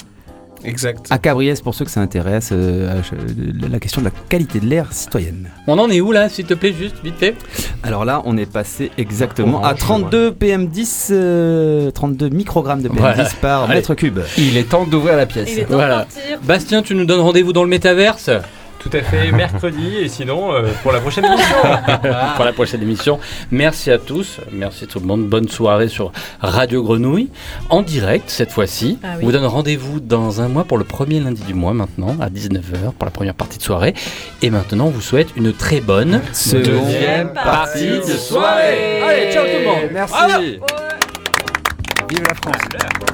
[0.63, 1.07] Exact.
[1.11, 4.65] À Cabriès, pour ceux que ça intéresse, euh, à- la question de la qualité de
[4.65, 5.49] l'air citoyenne.
[5.67, 7.35] On en est où là, s'il te plaît, juste vite fait
[7.83, 12.99] Alors là, on est passé exactement Orange, à 32 PM10, euh, 32 microgrammes de PM10
[12.99, 13.29] Voilà.
[13.41, 13.75] par Allez.
[13.75, 14.19] mètre cube.
[14.37, 15.49] Il est temps d'ouvrir la pièce.
[15.51, 15.99] Il est temps Voilà.
[15.99, 16.39] de partir.
[16.43, 18.29] Bastien, tu nous donnes rendez-vous dans le métaverse?
[18.89, 21.55] Tout à fait, mercredi, et sinon, euh, pour la prochaine émission.
[22.35, 23.19] pour la prochaine émission.
[23.49, 25.25] Merci à tous, merci tout le monde.
[25.25, 27.29] Bonne soirée sur Radio Grenouille,
[27.71, 28.99] en direct cette fois-ci.
[29.01, 29.23] Ah oui.
[29.23, 32.29] On vous donne rendez-vous dans un mois pour le premier lundi du mois maintenant, à
[32.29, 33.95] 19h pour la première partie de soirée.
[34.43, 36.21] Et maintenant, on vous souhaite une très bonne
[36.53, 39.01] Deuxième partie de soirée.
[39.01, 39.89] Allez, ciao tout le monde.
[39.91, 40.13] Merci.
[40.13, 40.43] Bravo.
[42.07, 43.04] Vive la France.